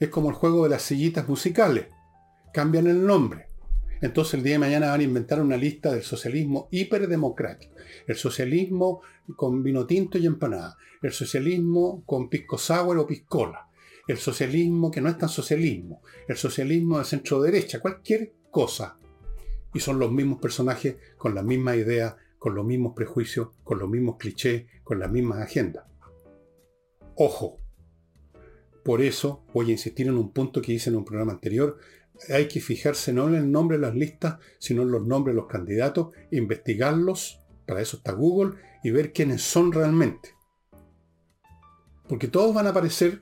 Es 0.00 0.08
como 0.08 0.30
el 0.30 0.34
juego 0.34 0.64
de 0.64 0.70
las 0.70 0.82
sillitas 0.82 1.28
musicales. 1.28 1.88
Cambian 2.54 2.86
el 2.86 3.04
nombre. 3.06 3.48
Entonces 4.00 4.34
el 4.34 4.42
día 4.42 4.54
de 4.54 4.58
mañana 4.60 4.90
van 4.90 5.00
a 5.00 5.04
inventar 5.04 5.42
una 5.42 5.58
lista 5.58 5.92
del 5.92 6.02
socialismo 6.02 6.68
hiperdemocrático. 6.70 7.74
El 8.06 8.16
socialismo 8.16 9.02
con 9.36 9.62
vino 9.62 9.86
tinto 9.86 10.16
y 10.16 10.24
empanada. 10.24 10.78
El 11.02 11.12
socialismo 11.12 12.02
con 12.06 12.30
pisco 12.30 12.56
o 12.56 13.06
piscola. 13.06 13.68
El 14.08 14.16
socialismo 14.16 14.90
que 14.90 15.02
no 15.02 15.10
es 15.10 15.18
tan 15.18 15.28
socialismo. 15.28 16.00
El 16.26 16.38
socialismo 16.38 16.98
de 16.98 17.04
centro 17.04 17.42
derecha. 17.42 17.80
Cualquier 17.80 18.32
cosa. 18.50 18.96
Y 19.74 19.80
son 19.80 19.98
los 19.98 20.10
mismos 20.10 20.40
personajes 20.40 20.96
con 21.18 21.34
las 21.34 21.44
mismas 21.44 21.76
ideas, 21.76 22.16
con 22.38 22.54
los 22.54 22.64
mismos 22.64 22.94
prejuicios, 22.96 23.50
con 23.62 23.78
los 23.78 23.88
mismos 23.90 24.16
clichés, 24.16 24.64
con 24.82 24.98
las 24.98 25.10
mismas 25.10 25.42
agendas. 25.42 25.84
Ojo. 27.16 27.59
Por 28.90 29.02
eso 29.02 29.44
voy 29.54 29.68
a 29.68 29.70
insistir 29.70 30.08
en 30.08 30.18
un 30.18 30.32
punto 30.32 30.60
que 30.60 30.72
hice 30.72 30.90
en 30.90 30.96
un 30.96 31.04
programa 31.04 31.30
anterior 31.30 31.78
hay 32.28 32.48
que 32.48 32.60
fijarse 32.60 33.12
no 33.12 33.28
en 33.28 33.36
el 33.36 33.52
nombre 33.52 33.76
de 33.76 33.82
las 33.82 33.94
listas, 33.94 34.38
sino 34.58 34.82
en 34.82 34.90
los 34.90 35.06
nombres 35.06 35.36
de 35.36 35.40
los 35.40 35.48
candidatos, 35.48 36.08
investigarlos, 36.32 37.38
para 37.68 37.82
eso 37.82 37.98
está 37.98 38.10
Google, 38.10 38.56
y 38.82 38.90
ver 38.90 39.12
quiénes 39.12 39.42
son 39.42 39.70
realmente. 39.70 40.30
Porque 42.08 42.26
todos 42.26 42.52
van 42.52 42.66
a 42.66 42.70
aparecer 42.70 43.20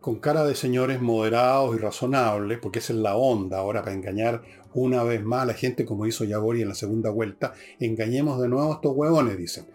con 0.00 0.20
cara 0.20 0.44
de 0.44 0.54
señores 0.54 1.00
moderados 1.00 1.74
y 1.74 1.80
razonables, 1.80 2.60
porque 2.62 2.78
esa 2.78 2.92
es 2.92 3.00
la 3.00 3.16
onda 3.16 3.58
ahora 3.58 3.82
para 3.82 3.96
engañar 3.96 4.42
una 4.74 5.02
vez 5.02 5.24
más 5.24 5.42
a 5.42 5.46
la 5.46 5.54
gente 5.54 5.84
como 5.84 6.06
hizo 6.06 6.22
Yagori 6.22 6.62
en 6.62 6.68
la 6.68 6.76
segunda 6.76 7.10
vuelta. 7.10 7.52
Engañemos 7.80 8.40
de 8.40 8.46
nuevo 8.46 8.70
a 8.70 8.74
estos 8.76 8.94
huevones, 8.94 9.36
dicen. 9.36 9.66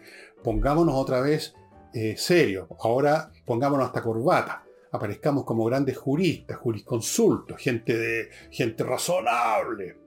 Pongámonos 0.42 0.94
otra 0.94 1.20
vez 1.20 1.52
eh, 1.92 2.14
serios. 2.16 2.68
Ahora 2.80 3.30
pongámonos 3.44 3.86
hasta 3.86 4.02
corbata 4.02 4.64
aparezcamos 4.92 5.44
como 5.44 5.64
grandes 5.64 5.96
juristas, 5.96 6.56
jurisconsultos, 6.58 7.60
gente 7.60 7.96
de 7.96 8.30
gente 8.50 8.84
razonable. 8.84 9.98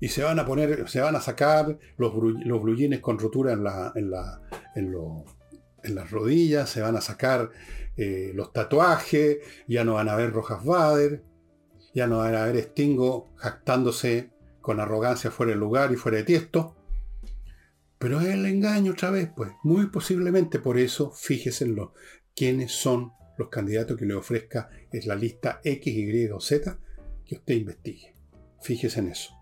Y 0.00 0.08
se 0.08 0.24
van 0.24 0.38
a 0.38 0.46
poner, 0.46 0.88
se 0.88 1.00
van 1.00 1.14
a 1.14 1.20
sacar 1.20 1.78
los, 1.96 2.12
los 2.44 3.00
con 3.00 3.18
rotura 3.18 3.52
en, 3.52 3.62
la, 3.62 3.92
en, 3.94 4.10
la, 4.10 4.42
en, 4.74 5.94
las 5.94 6.10
rodillas, 6.10 6.68
se 6.68 6.80
van 6.80 6.96
a 6.96 7.00
sacar 7.00 7.50
eh, 7.96 8.32
los 8.34 8.52
tatuajes, 8.52 9.38
ya 9.68 9.84
no 9.84 9.94
van 9.94 10.08
a 10.08 10.16
ver 10.16 10.32
Rojas 10.32 10.64
Bader, 10.64 11.22
ya 11.94 12.06
no 12.06 12.18
van 12.18 12.34
a 12.34 12.46
ver 12.46 12.60
Stingo 12.62 13.28
jactándose 13.36 14.30
con 14.60 14.80
arrogancia 14.80 15.30
fuera 15.30 15.52
de 15.52 15.58
lugar 15.58 15.92
y 15.92 15.96
fuera 15.96 16.18
de 16.18 16.24
tiesto. 16.24 16.74
Pero 17.98 18.20
es 18.20 18.26
el 18.26 18.46
engaño 18.46 18.92
otra 18.92 19.10
vez, 19.10 19.30
pues. 19.36 19.52
Muy 19.62 19.86
posiblemente 19.86 20.58
por 20.58 20.78
eso, 20.78 21.12
fíjese 21.12 21.64
en 21.64 21.76
lo, 21.76 21.94
quiénes 22.34 22.72
son 22.72 23.12
los 23.36 23.48
candidatos 23.48 23.96
que 23.96 24.06
le 24.06 24.14
ofrezca 24.14 24.68
es 24.90 25.06
la 25.06 25.14
lista 25.14 25.60
X, 25.64 25.94
Y 25.94 26.28
o 26.28 26.40
Z 26.40 26.78
que 27.24 27.36
usted 27.36 27.54
investigue. 27.54 28.14
Fíjese 28.60 29.00
en 29.00 29.08
eso. 29.08 29.32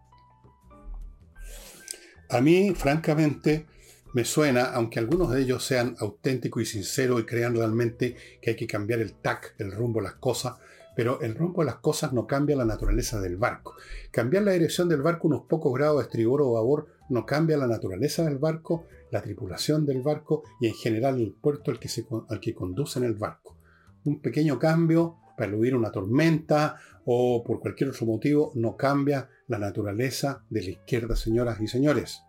A 2.28 2.40
mí, 2.40 2.72
francamente, 2.74 3.66
me 4.14 4.24
suena, 4.24 4.66
aunque 4.72 4.98
algunos 4.98 5.30
de 5.30 5.42
ellos 5.42 5.64
sean 5.64 5.96
auténticos 5.98 6.62
y 6.62 6.66
sinceros 6.66 7.20
y 7.20 7.26
crean 7.26 7.54
realmente 7.54 8.16
que 8.40 8.50
hay 8.50 8.56
que 8.56 8.66
cambiar 8.66 9.00
el 9.00 9.14
TAC, 9.14 9.54
el 9.58 9.72
rumbo 9.72 10.00
de 10.00 10.04
las 10.04 10.14
cosas, 10.14 10.54
pero 10.96 11.20
el 11.22 11.34
rumbo 11.34 11.62
de 11.62 11.66
las 11.66 11.76
cosas 11.76 12.12
no 12.12 12.26
cambia 12.26 12.56
la 12.56 12.64
naturaleza 12.64 13.20
del 13.20 13.36
barco. 13.36 13.74
Cambiar 14.10 14.44
la 14.44 14.52
dirección 14.52 14.88
del 14.88 15.02
barco 15.02 15.28
unos 15.28 15.42
pocos 15.42 15.72
grados 15.72 15.98
de 15.98 16.04
estribor 16.04 16.42
o 16.42 16.52
babor 16.52 16.86
no 17.08 17.26
cambia 17.26 17.56
la 17.56 17.66
naturaleza 17.66 18.24
del 18.24 18.38
barco, 18.38 18.86
la 19.10 19.22
tripulación 19.22 19.84
del 19.86 20.02
barco 20.02 20.44
y 20.60 20.68
en 20.68 20.74
general 20.74 21.20
el 21.20 21.32
puerto 21.32 21.70
al 21.70 21.80
que, 21.80 21.88
al 22.28 22.40
que 22.40 22.54
conducen 22.54 23.04
el 23.04 23.14
barco 23.14 23.59
un 24.04 24.20
pequeño 24.20 24.58
cambio 24.58 25.16
para 25.36 25.52
eludir 25.52 25.74
una 25.74 25.90
tormenta 25.90 26.76
o 27.04 27.42
por 27.42 27.60
cualquier 27.60 27.90
otro 27.90 28.06
motivo 28.06 28.52
no 28.54 28.76
cambia 28.76 29.30
la 29.48 29.58
naturaleza 29.58 30.44
de 30.50 30.62
la 30.62 30.70
izquierda, 30.70 31.16
señoras 31.16 31.60
y 31.60 31.66
señores. 31.66 32.22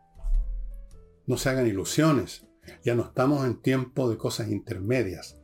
No 1.27 1.37
se 1.37 1.49
hagan 1.49 1.67
ilusiones. 1.67 2.47
Ya 2.83 2.95
no 2.95 3.03
estamos 3.03 3.45
en 3.45 3.61
tiempo 3.61 4.09
de 4.09 4.17
cosas 4.17 4.47
intermedias. 4.49 5.37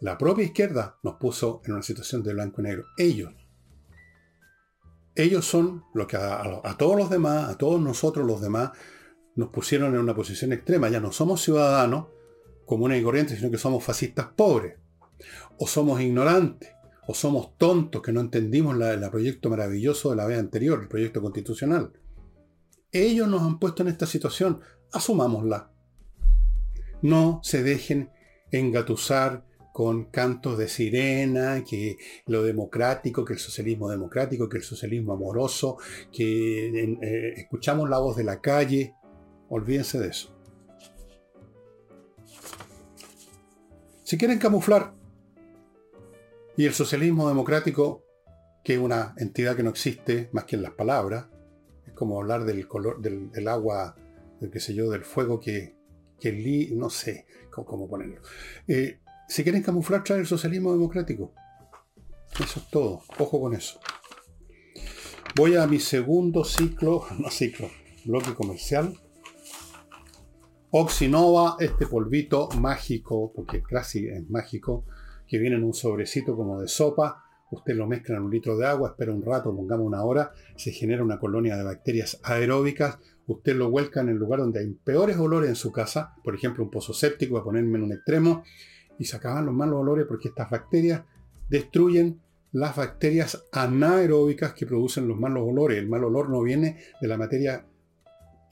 La 0.00 0.16
propia 0.18 0.44
izquierda 0.44 0.98
nos 1.02 1.16
puso 1.16 1.62
en 1.64 1.72
una 1.72 1.82
situación 1.82 2.22
de 2.22 2.32
blanco 2.32 2.60
y 2.60 2.64
negro. 2.64 2.84
Ellos. 2.96 3.34
Ellos 5.16 5.44
son 5.44 5.84
lo 5.94 6.06
que 6.06 6.16
a, 6.16 6.60
a 6.62 6.76
todos 6.76 6.96
los 6.96 7.10
demás, 7.10 7.48
a 7.48 7.58
todos 7.58 7.80
nosotros 7.80 8.26
los 8.26 8.40
demás, 8.40 8.70
nos 9.36 9.48
pusieron 9.48 9.94
en 9.94 10.00
una 10.00 10.14
posición 10.14 10.52
extrema. 10.52 10.88
Ya 10.88 11.00
no 11.00 11.12
somos 11.12 11.42
ciudadanos 11.42 12.06
comunes 12.66 13.00
y 13.00 13.04
corrientes, 13.04 13.38
sino 13.38 13.50
que 13.50 13.58
somos 13.58 13.82
fascistas 13.82 14.26
pobres 14.36 14.83
o 15.58 15.66
somos 15.66 16.00
ignorantes, 16.00 16.70
o 17.06 17.14
somos 17.14 17.56
tontos 17.58 18.02
que 18.02 18.12
no 18.12 18.20
entendimos 18.20 18.80
el 18.80 19.10
proyecto 19.10 19.50
maravilloso 19.50 20.10
de 20.10 20.16
la 20.16 20.26
vez 20.26 20.38
anterior, 20.38 20.80
el 20.80 20.88
proyecto 20.88 21.20
constitucional. 21.20 21.92
Ellos 22.92 23.28
nos 23.28 23.42
han 23.42 23.58
puesto 23.58 23.82
en 23.82 23.88
esta 23.88 24.06
situación, 24.06 24.60
asumámosla. 24.92 25.70
No 27.02 27.40
se 27.42 27.62
dejen 27.62 28.10
engatusar 28.50 29.44
con 29.72 30.04
cantos 30.04 30.56
de 30.56 30.68
sirena, 30.68 31.64
que 31.68 31.96
lo 32.26 32.44
democrático, 32.44 33.24
que 33.24 33.32
el 33.32 33.40
socialismo 33.40 33.90
democrático, 33.90 34.48
que 34.48 34.58
el 34.58 34.62
socialismo 34.62 35.12
amoroso, 35.12 35.78
que 36.12 36.68
eh, 36.68 37.34
escuchamos 37.36 37.90
la 37.90 37.98
voz 37.98 38.16
de 38.16 38.22
la 38.22 38.40
calle. 38.40 38.94
Olvídense 39.48 39.98
de 39.98 40.08
eso. 40.08 40.32
Si 44.04 44.16
quieren 44.16 44.38
camuflar 44.38 44.94
y 46.56 46.66
el 46.66 46.74
socialismo 46.74 47.28
democrático, 47.28 48.04
que 48.62 48.74
es 48.74 48.78
una 48.78 49.14
entidad 49.18 49.56
que 49.56 49.62
no 49.62 49.70
existe 49.70 50.28
más 50.32 50.44
que 50.44 50.56
en 50.56 50.62
las 50.62 50.72
palabras, 50.72 51.26
es 51.86 51.92
como 51.94 52.20
hablar 52.20 52.44
del 52.44 52.66
color 52.68 53.00
del, 53.00 53.48
agua, 53.48 53.96
del 54.40 54.50
qué 54.50 54.60
sé 54.60 54.74
yo, 54.74 54.90
del 54.90 55.04
fuego 55.04 55.40
que, 55.40 55.76
que 56.20 56.28
el 56.28 56.78
no 56.78 56.90
sé 56.90 57.26
cómo, 57.50 57.88
ponerlo. 57.88 58.20
Eh, 58.68 59.00
si 59.28 59.42
quieren 59.42 59.62
camuflar, 59.62 60.04
trae 60.04 60.20
el 60.20 60.26
socialismo 60.26 60.72
democrático. 60.72 61.32
Eso 62.34 62.60
es 62.60 62.68
todo. 62.68 63.02
Ojo 63.18 63.40
con 63.40 63.54
eso. 63.54 63.80
Voy 65.36 65.56
a 65.56 65.66
mi 65.66 65.80
segundo 65.80 66.44
ciclo, 66.44 67.04
no 67.18 67.30
ciclo, 67.30 67.68
bloque 68.04 68.34
comercial. 68.34 68.94
Oxinova, 70.70 71.56
este 71.60 71.86
polvito 71.86 72.48
mágico, 72.58 73.32
porque 73.32 73.62
casi 73.62 74.08
es 74.08 74.28
mágico, 74.28 74.84
que 75.26 75.38
viene 75.38 75.56
en 75.56 75.64
un 75.64 75.74
sobrecito 75.74 76.36
como 76.36 76.60
de 76.60 76.68
sopa. 76.68 77.24
Usted 77.50 77.74
lo 77.74 77.86
mezcla 77.86 78.16
en 78.16 78.22
un 78.22 78.30
litro 78.30 78.56
de 78.56 78.66
agua, 78.66 78.90
espera 78.90 79.12
un 79.12 79.22
rato, 79.22 79.54
pongamos 79.54 79.86
una 79.86 80.02
hora, 80.02 80.32
se 80.56 80.72
genera 80.72 81.04
una 81.04 81.18
colonia 81.18 81.56
de 81.56 81.62
bacterias 81.62 82.20
aeróbicas. 82.22 82.98
Usted 83.26 83.54
lo 83.56 83.70
vuelca 83.70 84.00
en 84.00 84.08
el 84.08 84.16
lugar 84.16 84.40
donde 84.40 84.60
hay 84.60 84.70
peores 84.72 85.16
olores 85.16 85.48
en 85.48 85.56
su 85.56 85.72
casa, 85.72 86.14
por 86.24 86.34
ejemplo 86.34 86.64
un 86.64 86.70
pozo 86.70 86.92
séptico, 86.92 87.38
a 87.38 87.44
ponerme 87.44 87.78
en 87.78 87.84
un 87.84 87.92
extremo, 87.92 88.44
y 88.98 89.04
se 89.04 89.16
acaban 89.16 89.46
los 89.46 89.54
malos 89.54 89.80
olores 89.80 90.06
porque 90.06 90.28
estas 90.28 90.50
bacterias 90.50 91.02
destruyen 91.48 92.20
las 92.52 92.76
bacterias 92.76 93.44
anaeróbicas 93.52 94.54
que 94.54 94.66
producen 94.66 95.08
los 95.08 95.18
malos 95.18 95.42
olores. 95.46 95.78
El 95.78 95.88
mal 95.88 96.04
olor 96.04 96.30
no 96.30 96.42
viene 96.42 96.78
de 97.00 97.08
la 97.08 97.16
materia 97.16 97.66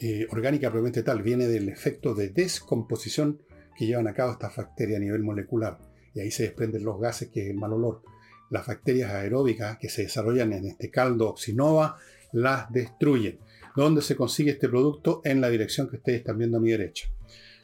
eh, 0.01 0.27
orgánica 0.31 0.69
probablemente 0.69 1.05
tal, 1.05 1.23
viene 1.23 1.47
del 1.47 1.69
efecto 1.69 2.13
de 2.13 2.31
descomposición 2.31 3.41
que 3.77 3.87
llevan 3.87 4.09
a 4.09 4.15
cabo 4.15 4.33
estas 4.33 4.57
bacterias 4.57 4.97
a 4.97 5.01
nivel 5.01 5.23
molecular. 5.23 5.79
Y 6.15 6.21
ahí 6.21 6.31
se 6.31 6.45
desprenden 6.45 6.85
los 6.85 7.01
gases 7.01 7.29
que 7.29 7.43
es 7.43 7.51
el 7.51 7.57
mal 7.57 7.73
olor. 7.73 8.03
Las 8.51 8.67
bacterias 8.67 9.11
aeróbicas 9.13 9.79
que 9.79 9.89
se 9.89 10.03
desarrollan 10.03 10.53
en 10.53 10.67
este 10.67 10.91
caldo 10.91 11.29
oxinova 11.31 11.97
las 12.33 12.71
destruyen. 12.73 13.39
¿Dónde 13.75 14.03
se 14.03 14.17
consigue 14.17 14.51
este 14.51 14.69
producto? 14.69 15.23
En 15.25 15.41
la 15.41 15.49
dirección 15.49 15.89
que 15.89 15.97
ustedes 15.97 16.19
están 16.19 16.39
viendo 16.39 16.59
a 16.59 16.61
mi 16.61 16.71
derecha. 16.71 17.09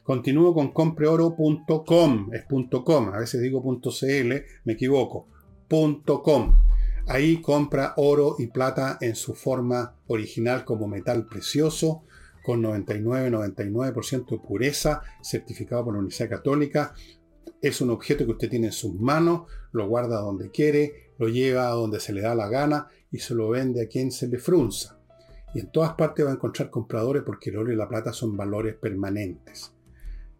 Continúo 0.03 0.55
con 0.55 0.71
compreoro.com, 0.71 2.33
es 2.33 2.45
.com, 2.83 3.09
a 3.09 3.19
veces 3.19 3.41
digo 3.41 3.61
.cl, 3.61 4.43
me 4.63 4.73
equivoco, 4.73 5.27
.com. 6.23 6.55
Ahí 7.05 7.41
compra 7.41 7.93
oro 7.97 8.35
y 8.39 8.47
plata 8.47 8.97
en 9.01 9.15
su 9.15 9.35
forma 9.35 9.95
original 10.07 10.65
como 10.65 10.87
metal 10.87 11.27
precioso, 11.27 12.03
con 12.43 12.63
99-99% 12.63 14.29
de 14.29 14.39
pureza, 14.39 15.03
certificado 15.21 15.85
por 15.85 15.93
la 15.93 15.99
Universidad 15.99 16.29
Católica. 16.29 16.95
Es 17.61 17.81
un 17.81 17.89
objeto 17.89 18.25
que 18.25 18.31
usted 18.31 18.49
tiene 18.49 18.67
en 18.67 18.73
sus 18.73 18.95
manos, 18.95 19.43
lo 19.71 19.87
guarda 19.87 20.21
donde 20.21 20.49
quiere, 20.49 21.11
lo 21.17 21.27
lleva 21.27 21.67
a 21.67 21.71
donde 21.71 21.99
se 21.99 22.13
le 22.13 22.21
da 22.21 22.33
la 22.35 22.47
gana 22.47 22.87
y 23.11 23.19
se 23.19 23.35
lo 23.35 23.49
vende 23.49 23.83
a 23.83 23.87
quien 23.87 24.11
se 24.11 24.27
le 24.27 24.39
frunza. 24.39 24.99
Y 25.53 25.59
en 25.59 25.71
todas 25.71 25.93
partes 25.93 26.25
va 26.25 26.29
a 26.29 26.35
encontrar 26.35 26.69
compradores 26.69 27.23
porque 27.25 27.49
el 27.49 27.57
oro 27.57 27.73
y 27.73 27.75
la 27.75 27.89
plata 27.89 28.13
son 28.13 28.37
valores 28.37 28.75
permanentes. 28.75 29.73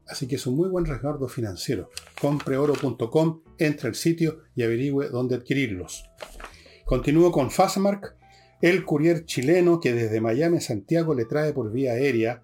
Así 0.08 0.28
que 0.28 0.36
es 0.36 0.48
un 0.48 0.56
muy 0.56 0.70
buen 0.70 0.86
resguardo 0.86 1.28
financiero. 1.28 1.90
Compreoro.com, 2.20 3.42
entra 3.58 3.90
al 3.90 3.96
sitio 3.96 4.44
y 4.56 4.64
averigüe 4.64 5.10
dónde 5.10 5.36
adquirirlos. 5.36 6.10
Continúo 6.86 7.32
con 7.32 7.52
Fastmark, 7.52 8.16
el 8.62 8.84
courier 8.86 9.26
chileno 9.26 9.80
que 9.80 9.94
desde 9.94 10.20
Miami 10.22 10.58
a 10.58 10.62
Santiago 10.62 11.14
le 11.14 11.26
trae 11.26 11.54
por 11.54 11.72
vía 11.72 11.94
aérea 11.94 12.44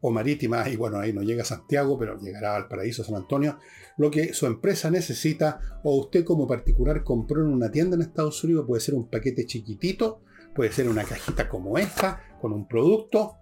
o 0.00 0.10
marítima, 0.10 0.68
y 0.68 0.76
bueno, 0.76 0.98
ahí 0.98 1.12
no 1.12 1.22
llega 1.22 1.42
a 1.42 1.46
Santiago, 1.46 1.98
pero 1.98 2.18
llegará 2.20 2.56
al 2.56 2.68
paraíso 2.68 3.02
San 3.02 3.14
Antonio, 3.14 3.58
lo 3.96 4.10
que 4.10 4.34
su 4.34 4.46
empresa 4.46 4.90
necesita 4.90 5.60
o 5.82 5.96
usted 5.96 6.24
como 6.24 6.46
particular 6.46 7.02
compró 7.02 7.42
en 7.42 7.48
una 7.48 7.70
tienda 7.70 7.96
en 7.96 8.02
Estados 8.02 8.42
Unidos, 8.44 8.66
puede 8.66 8.80
ser 8.80 8.94
un 8.94 9.08
paquete 9.08 9.46
chiquitito, 9.46 10.20
puede 10.54 10.70
ser 10.72 10.88
una 10.88 11.04
cajita 11.04 11.48
como 11.48 11.78
esta, 11.78 12.22
con 12.40 12.52
un 12.52 12.68
producto, 12.68 13.36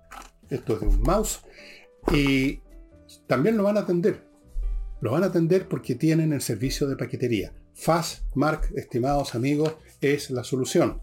esto 0.48 0.74
es 0.74 0.80
de 0.80 0.86
un 0.86 1.02
mouse, 1.02 1.40
y 2.12 2.60
también 3.26 3.56
lo 3.56 3.64
van 3.64 3.78
a 3.78 3.80
atender. 3.80 4.22
Lo 5.00 5.10
van 5.12 5.24
a 5.24 5.26
atender 5.26 5.68
porque 5.68 5.96
tienen 5.96 6.32
el 6.32 6.40
servicio 6.40 6.88
de 6.88 6.96
paquetería. 6.96 7.52
Fastmark, 7.74 8.72
estimados 8.76 9.34
amigos, 9.34 9.74
es 10.00 10.30
la 10.30 10.44
solución. 10.44 11.02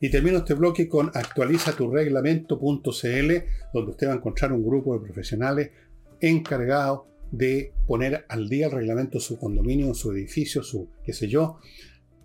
Y 0.00 0.10
termino 0.10 0.38
este 0.38 0.54
bloque 0.54 0.88
con 0.88 1.10
actualizatureglamento.cl, 1.12 3.32
donde 3.74 3.90
usted 3.90 4.08
va 4.08 4.12
a 4.12 4.16
encontrar 4.16 4.52
un 4.52 4.64
grupo 4.64 4.94
de 4.94 5.00
profesionales 5.04 5.72
encargados 6.20 7.02
de 7.30 7.74
poner 7.86 8.24
al 8.28 8.48
día 8.48 8.66
el 8.66 8.72
reglamento 8.72 9.20
su 9.20 9.38
condominio, 9.38 9.94
su 9.94 10.12
edificio, 10.12 10.62
su 10.62 10.90
qué 11.04 11.12
sé 11.12 11.28
yo, 11.28 11.58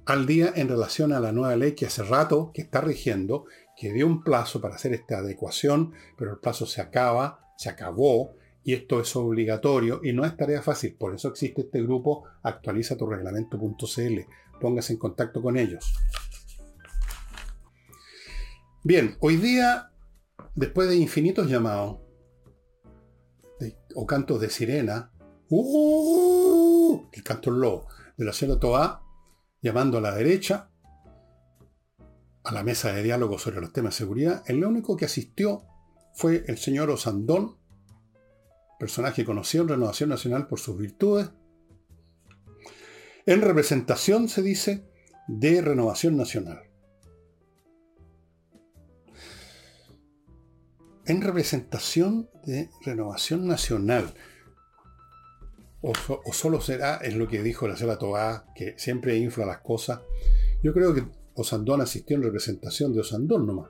al 0.06 0.26
día 0.26 0.52
en 0.56 0.68
relación 0.70 1.14
a 1.14 1.20
la 1.20 1.32
nueva 1.32 1.56
ley 1.56 1.74
que 1.74 1.86
hace 1.86 2.04
rato 2.04 2.52
que 2.54 2.62
está 2.62 2.82
rigiendo, 2.82 3.46
que 3.78 3.94
dio 3.94 4.06
un 4.06 4.24
plazo 4.24 4.62
para 4.62 4.76
hacer 4.76 4.94
esta 4.94 5.20
adecuación, 5.20 5.94
pero 6.18 6.32
el 6.32 6.40
plazo 6.40 6.66
se 6.66 6.82
acaba, 6.82 7.40
se 7.58 7.70
acabó, 7.70 8.36
y 8.64 8.74
esto 8.74 9.02
es 9.02 9.16
obligatorio 9.16 10.00
y 10.04 10.14
no 10.14 10.26
es 10.26 10.36
tarea 10.38 10.62
fácil. 10.62 10.96
Por 10.96 11.14
eso 11.14 11.28
existe 11.28 11.62
este 11.62 11.82
grupo 11.82 12.24
actualiza 12.42 12.98
tu 12.98 13.06
reglamento.cl. 13.06 14.20
Póngase 14.60 14.94
en 14.94 15.00
contacto 15.00 15.42
con 15.42 15.58
ellos. 15.58 15.94
Bien, 18.84 19.16
hoy 19.20 19.38
día, 19.38 19.92
después 20.56 20.90
de 20.90 20.96
infinitos 20.96 21.50
llamados 21.50 22.03
o 23.96 24.06
cantos 24.06 24.40
de 24.42 24.50
sirena, 24.50 25.12
¡uh! 25.50 27.10
el 27.12 27.24
canto 27.24 27.52
lobo 27.52 27.88
de 28.18 28.26
la 28.26 28.34
señora 28.34 28.60
Toa, 28.60 29.04
llamando 29.62 29.98
a 29.98 30.02
la 30.02 30.14
derecha, 30.16 30.70
a 32.44 32.52
la 32.52 32.64
mesa 32.64 32.92
de 32.92 33.04
diálogo 33.04 33.40
sobre 33.40 33.62
los 33.62 33.72
temas 33.72 33.94
de 33.94 34.00
seguridad, 34.00 34.44
el 34.48 34.64
único 34.64 34.98
que 34.98 35.06
asistió 35.06 35.64
fue 36.14 36.44
el 36.48 36.58
señor 36.58 36.90
Osandón, 36.90 37.58
personaje 38.80 39.24
conocido 39.24 39.64
en 39.64 39.70
Renovación 39.70 40.10
Nacional 40.10 40.48
por 40.48 40.60
sus 40.60 40.78
virtudes. 40.78 41.30
En 43.26 43.42
representación, 43.42 44.28
se 44.28 44.42
dice, 44.42 44.90
de 45.28 45.62
Renovación 45.62 46.18
Nacional. 46.18 46.73
En 51.06 51.22
representación 51.22 52.30
de 52.46 52.70
Renovación 52.86 53.48
Nacional. 53.48 54.14
O, 55.82 55.94
solo 56.32 56.62
será, 56.62 56.98
es 56.98 57.16
lo 57.16 57.28
que 57.28 57.44
dijo 57.44 57.68
la 57.68 57.76
señora 57.76 58.00
Tobá, 58.00 58.46
que 58.56 58.76
siempre 58.78 59.18
infla 59.18 59.46
las 59.46 59.60
cosas. 59.60 60.00
Yo 60.64 60.74
creo 60.74 60.94
que 60.94 61.06
Osandón 61.36 61.82
asistió 61.82 62.16
en 62.16 62.24
representación 62.24 62.94
de 62.94 63.02
Osandón 63.02 63.46
nomás. 63.46 63.70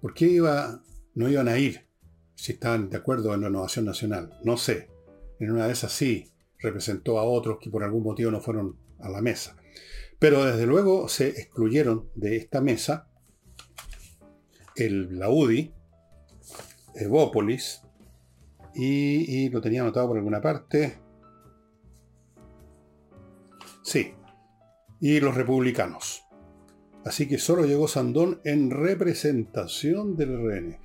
¿Por 0.00 0.12
qué 0.12 0.26
iba, 0.26 0.82
no 1.14 1.28
iban 1.28 1.46
a 1.46 1.56
ir 1.58 1.86
si 2.34 2.52
estaban 2.52 2.90
de 2.90 2.96
acuerdo 2.96 3.32
en 3.32 3.42
Renovación 3.42 3.84
Nacional? 3.84 4.36
No 4.42 4.56
sé. 4.56 4.90
En 5.38 5.52
una 5.52 5.66
de 5.66 5.72
esas 5.72 5.92
sí 5.92 6.32
representó 6.58 7.18
a 7.18 7.24
otros 7.24 7.58
que 7.60 7.70
por 7.70 7.84
algún 7.84 8.02
motivo 8.02 8.32
no 8.32 8.40
fueron 8.40 8.76
a 8.98 9.08
la 9.08 9.20
mesa. 9.20 9.56
Pero 10.18 10.44
desde 10.44 10.66
luego 10.66 11.08
se 11.08 11.28
excluyeron 11.28 12.08
de 12.16 12.36
esta 12.36 12.60
mesa 12.60 13.08
el, 14.74 15.18
la 15.18 15.28
UDI, 15.28 15.72
Evópolis. 16.94 17.82
Y, 18.74 19.48
lo 19.50 19.60
tenía 19.60 19.82
anotado 19.82 20.08
por 20.08 20.16
alguna 20.16 20.40
parte. 20.40 20.98
Sí. 23.82 24.14
Y 25.00 25.20
los 25.20 25.34
republicanos. 25.34 26.24
Así 27.04 27.26
que 27.26 27.38
solo 27.38 27.64
llegó 27.64 27.88
Sandón 27.88 28.40
en 28.44 28.70
representación 28.70 30.16
del 30.16 30.38
RN. 30.38 30.78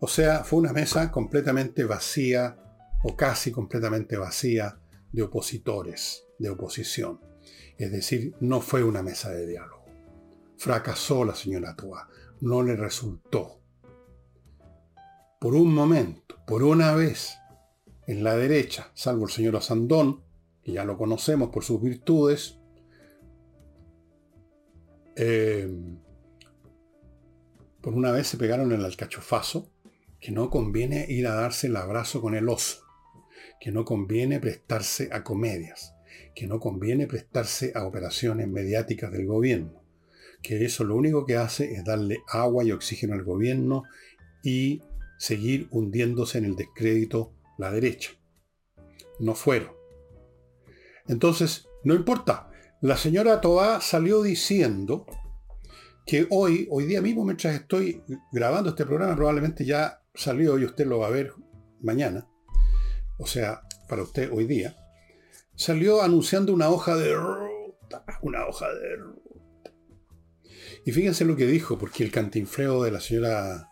O 0.00 0.06
sea, 0.06 0.44
fue 0.44 0.58
una 0.58 0.72
mesa 0.72 1.10
completamente 1.10 1.84
vacía, 1.84 2.58
o 3.02 3.16
casi 3.16 3.50
completamente 3.50 4.16
vacía, 4.16 4.78
de 5.10 5.22
opositores, 5.22 6.24
de 6.38 6.50
oposición. 6.50 7.20
Es 7.78 7.90
decir, 7.90 8.34
no 8.40 8.60
fue 8.60 8.84
una 8.84 9.02
mesa 9.02 9.30
de 9.30 9.46
diálogo. 9.46 9.84
Fracasó 10.58 11.24
la 11.24 11.34
señora 11.34 11.74
Toa. 11.74 12.08
No 12.40 12.62
le 12.62 12.76
resultó 12.76 13.63
por 15.40 15.54
un 15.54 15.74
momento, 15.74 16.36
por 16.46 16.62
una 16.62 16.94
vez, 16.94 17.36
en 18.06 18.24
la 18.24 18.36
derecha, 18.36 18.90
salvo 18.94 19.24
el 19.24 19.30
señor 19.30 19.56
Asandón, 19.56 20.22
que 20.62 20.72
ya 20.72 20.84
lo 20.84 20.96
conocemos 20.96 21.50
por 21.50 21.64
sus 21.64 21.80
virtudes, 21.82 22.58
eh, 25.16 25.68
por 27.80 27.94
una 27.94 28.10
vez 28.12 28.26
se 28.28 28.38
pegaron 28.38 28.72
el 28.72 28.84
alcachofazo, 28.84 29.70
que 30.20 30.32
no 30.32 30.48
conviene 30.48 31.04
ir 31.08 31.26
a 31.26 31.34
darse 31.34 31.66
el 31.66 31.76
abrazo 31.76 32.22
con 32.22 32.34
el 32.34 32.48
oso, 32.48 32.82
que 33.60 33.70
no 33.70 33.84
conviene 33.84 34.40
prestarse 34.40 35.10
a 35.12 35.22
comedias, 35.22 35.94
que 36.34 36.46
no 36.46 36.60
conviene 36.60 37.06
prestarse 37.06 37.72
a 37.74 37.84
operaciones 37.84 38.48
mediáticas 38.48 39.12
del 39.12 39.26
gobierno, 39.26 39.82
que 40.42 40.64
eso 40.64 40.84
lo 40.84 40.96
único 40.96 41.26
que 41.26 41.36
hace 41.36 41.74
es 41.74 41.84
darle 41.84 42.22
agua 42.28 42.64
y 42.64 42.72
oxígeno 42.72 43.14
al 43.14 43.22
gobierno 43.22 43.82
y 44.42 44.82
seguir 45.18 45.68
hundiéndose 45.70 46.38
en 46.38 46.46
el 46.46 46.56
descrédito 46.56 47.34
la 47.58 47.70
derecha. 47.70 48.12
No 49.18 49.34
fueron. 49.34 49.72
Entonces, 51.06 51.68
no 51.84 51.94
importa. 51.94 52.50
La 52.80 52.96
señora 52.96 53.40
Toá 53.40 53.80
salió 53.80 54.22
diciendo 54.22 55.06
que 56.06 56.26
hoy, 56.30 56.68
hoy 56.70 56.84
día 56.84 57.00
mismo, 57.00 57.24
mientras 57.24 57.54
estoy 57.54 58.02
grabando 58.32 58.70
este 58.70 58.84
programa, 58.84 59.16
probablemente 59.16 59.64
ya 59.64 60.02
salió 60.14 60.58
y 60.58 60.64
usted 60.64 60.86
lo 60.86 60.98
va 60.98 61.06
a 61.06 61.10
ver 61.10 61.32
mañana, 61.80 62.28
o 63.18 63.26
sea, 63.26 63.62
para 63.88 64.02
usted 64.02 64.30
hoy 64.32 64.46
día, 64.46 64.76
salió 65.54 66.02
anunciando 66.02 66.52
una 66.52 66.68
hoja 66.68 66.96
de 66.96 67.14
ruta, 67.14 68.04
una 68.22 68.46
hoja 68.46 68.66
de 68.72 68.96
ruta. 68.96 69.70
Y 70.84 70.92
fíjense 70.92 71.24
lo 71.24 71.36
que 71.36 71.46
dijo, 71.46 71.78
porque 71.78 72.04
el 72.04 72.10
cantinfleo 72.10 72.82
de 72.82 72.90
la 72.90 73.00
señora, 73.00 73.70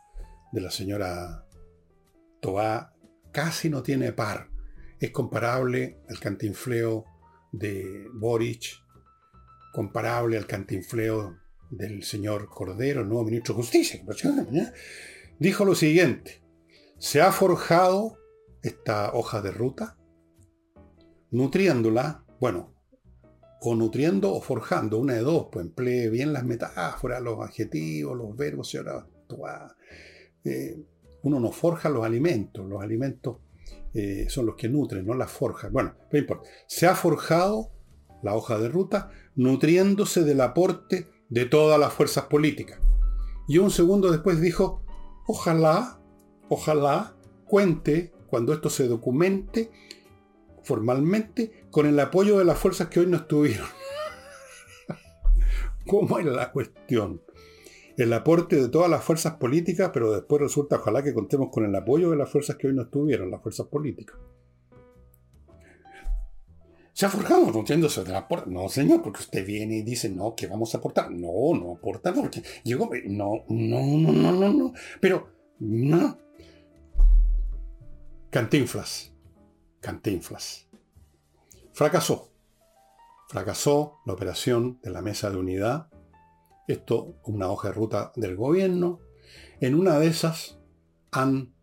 de 0.52 0.60
la 0.60 0.70
señora 0.70 1.46
Toá 2.40 2.94
casi 3.32 3.70
no 3.70 3.82
tiene 3.82 4.12
par. 4.12 4.48
Es 5.00 5.10
comparable 5.10 6.00
al 6.08 6.20
cantinfleo 6.20 7.04
de 7.50 8.06
Boric, 8.14 8.82
comparable 9.72 10.36
al 10.36 10.46
cantinfleo 10.46 11.38
del 11.70 12.04
señor 12.04 12.48
Cordero, 12.48 13.00
el 13.00 13.08
nuevo 13.08 13.24
ministro 13.24 13.54
de 13.54 13.62
Justicia, 13.62 14.04
dijo 15.38 15.64
lo 15.64 15.74
siguiente, 15.74 16.42
se 16.98 17.20
ha 17.20 17.32
forjado 17.32 18.18
esta 18.62 19.12
hoja 19.12 19.40
de 19.40 19.50
ruta, 19.50 19.96
nutriéndola, 21.30 22.24
bueno, 22.38 22.74
o 23.60 23.74
nutriendo 23.74 24.34
o 24.34 24.40
forjando, 24.40 24.98
una 24.98 25.14
de 25.14 25.20
dos, 25.20 25.48
pues 25.50 25.64
emplee 25.66 26.10
bien 26.10 26.32
las 26.32 26.44
metáforas, 26.44 27.22
los 27.22 27.40
adjetivos, 27.40 28.16
los 28.16 28.36
verbos, 28.36 28.68
señora. 28.68 29.06
Eh, 30.44 30.82
uno 31.22 31.38
no 31.38 31.52
forja 31.52 31.88
los 31.88 32.04
alimentos, 32.04 32.68
los 32.68 32.82
alimentos 32.82 33.36
eh, 33.94 34.26
son 34.28 34.46
los 34.46 34.56
que 34.56 34.68
nutren, 34.68 35.06
no 35.06 35.14
las 35.14 35.30
forjas. 35.30 35.70
Bueno, 35.70 35.94
no 36.10 36.18
importa. 36.18 36.48
Se 36.66 36.86
ha 36.86 36.94
forjado 36.94 37.70
la 38.22 38.34
hoja 38.34 38.58
de 38.58 38.68
ruta 38.68 39.10
nutriéndose 39.34 40.24
del 40.24 40.40
aporte 40.40 41.08
de 41.28 41.44
todas 41.44 41.78
las 41.78 41.92
fuerzas 41.92 42.24
políticas. 42.24 42.78
Y 43.48 43.58
un 43.58 43.70
segundo 43.70 44.10
después 44.10 44.40
dijo, 44.40 44.82
ojalá, 45.26 46.00
ojalá 46.48 47.14
cuente, 47.44 48.12
cuando 48.28 48.52
esto 48.52 48.70
se 48.70 48.88
documente 48.88 49.70
formalmente, 50.64 51.66
con 51.70 51.86
el 51.86 51.98
apoyo 51.98 52.38
de 52.38 52.44
las 52.44 52.58
fuerzas 52.58 52.88
que 52.88 53.00
hoy 53.00 53.06
no 53.06 53.16
estuvieron. 53.16 53.66
¿Cómo 55.86 56.18
es 56.18 56.26
la 56.26 56.52
cuestión? 56.52 57.20
El 57.96 58.12
aporte 58.12 58.56
de 58.56 58.68
todas 58.68 58.90
las 58.90 59.04
fuerzas 59.04 59.34
políticas, 59.34 59.90
pero 59.92 60.12
después 60.12 60.40
resulta, 60.40 60.76
ojalá 60.76 61.02
que 61.02 61.12
contemos 61.12 61.50
con 61.50 61.64
el 61.64 61.74
apoyo 61.74 62.10
de 62.10 62.16
las 62.16 62.30
fuerzas 62.30 62.56
que 62.56 62.68
hoy 62.68 62.74
no 62.74 62.82
estuvieron, 62.82 63.30
las 63.30 63.42
fuerzas 63.42 63.66
políticas. 63.66 64.16
Se 66.92 67.06
ha 67.06 67.08
forjado 67.08 67.46
de 67.46 68.12
la 68.12 68.28
puerta. 68.28 68.50
No, 68.50 68.68
señor, 68.68 69.02
porque 69.02 69.20
usted 69.20 69.46
viene 69.46 69.78
y 69.78 69.82
dice, 69.82 70.10
no, 70.10 70.34
que 70.34 70.46
vamos 70.46 70.74
a 70.74 70.78
aportar. 70.78 71.10
No, 71.10 71.54
no 71.54 71.76
aporta 71.76 72.12
porque 72.12 72.42
llegó. 72.64 72.90
No, 73.06 73.44
no, 73.48 73.80
no, 73.80 74.12
no, 74.12 74.32
no, 74.32 74.52
no. 74.52 74.72
Pero, 75.00 75.28
no. 75.58 76.18
Cantinflas. 78.30 79.12
Cantinflas. 79.80 80.68
Fracasó. 81.72 82.30
Fracasó 83.28 83.98
la 84.04 84.12
operación 84.12 84.78
de 84.82 84.90
la 84.90 85.00
mesa 85.00 85.30
de 85.30 85.38
unidad. 85.38 85.88
Esto, 86.68 87.16
una 87.24 87.50
hoja 87.50 87.68
de 87.68 87.74
ruta 87.74 88.12
del 88.16 88.36
gobierno. 88.36 89.00
En 89.60 89.74
una 89.74 89.98
de 89.98 90.06
esas 90.08 90.58
han 91.10 91.54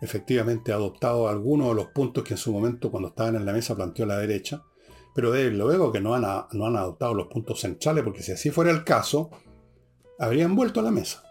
efectivamente 0.00 0.72
adoptado 0.72 1.28
algunos 1.28 1.68
de 1.68 1.74
los 1.74 1.86
puntos 1.88 2.24
que 2.24 2.34
en 2.34 2.38
su 2.38 2.52
momento 2.52 2.90
cuando 2.90 3.08
estaban 3.08 3.36
en 3.36 3.46
la 3.46 3.52
mesa 3.52 3.74
planteó 3.74 4.06
la 4.06 4.18
derecha, 4.18 4.62
pero 5.14 5.30
de 5.30 5.50
luego 5.50 5.92
que 5.92 6.00
no 6.00 6.14
han, 6.14 6.22
no 6.52 6.66
han 6.66 6.76
adoptado 6.76 7.14
los 7.14 7.28
puntos 7.28 7.60
centrales, 7.60 8.04
porque 8.04 8.22
si 8.22 8.32
así 8.32 8.50
fuera 8.50 8.70
el 8.70 8.84
caso, 8.84 9.30
habrían 10.18 10.54
vuelto 10.54 10.80
a 10.80 10.82
la 10.82 10.90
mesa. 10.90 11.22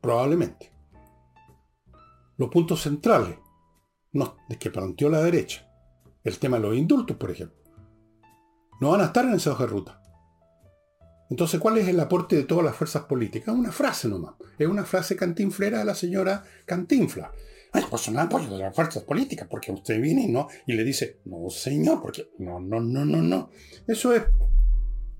Probablemente. 0.00 0.72
Los 2.36 2.50
puntos 2.50 2.82
centrales 2.82 3.38
no, 4.12 4.36
que 4.58 4.70
planteó 4.70 5.08
la 5.08 5.22
derecha, 5.22 5.68
el 6.24 6.38
tema 6.38 6.56
de 6.56 6.62
los 6.64 6.76
indultos, 6.76 7.16
por 7.16 7.30
ejemplo, 7.30 7.58
no 8.80 8.90
van 8.90 9.00
a 9.00 9.06
estar 9.06 9.24
en 9.24 9.34
esa 9.34 9.52
hoja 9.52 9.64
de 9.64 9.70
ruta. 9.70 9.97
Entonces, 11.30 11.60
¿cuál 11.60 11.78
es 11.78 11.88
el 11.88 12.00
aporte 12.00 12.36
de 12.36 12.44
todas 12.44 12.64
las 12.64 12.76
fuerzas 12.76 13.04
políticas? 13.04 13.54
Una 13.54 13.72
frase 13.72 14.08
nomás. 14.08 14.34
Es 14.58 14.66
una 14.66 14.84
frase 14.84 15.16
cantinflera 15.16 15.78
de 15.78 15.84
la 15.84 15.94
señora 15.94 16.44
Cantinfla. 16.64 17.32
Ay, 17.72 17.84
pues 17.90 18.10
no 18.10 18.20
apoyo 18.20 18.48
de 18.48 18.58
las 18.58 18.74
fuerzas 18.74 19.02
políticas, 19.02 19.46
porque 19.50 19.70
usted 19.72 20.00
viene 20.00 20.22
y, 20.22 20.28
no, 20.28 20.48
y 20.66 20.72
le 20.72 20.84
dice, 20.84 21.20
no 21.26 21.50
señor, 21.50 22.00
porque 22.00 22.30
no, 22.38 22.60
no, 22.60 22.80
no, 22.80 23.04
no, 23.04 23.20
no. 23.20 23.50
Eso 23.86 24.14
es 24.14 24.22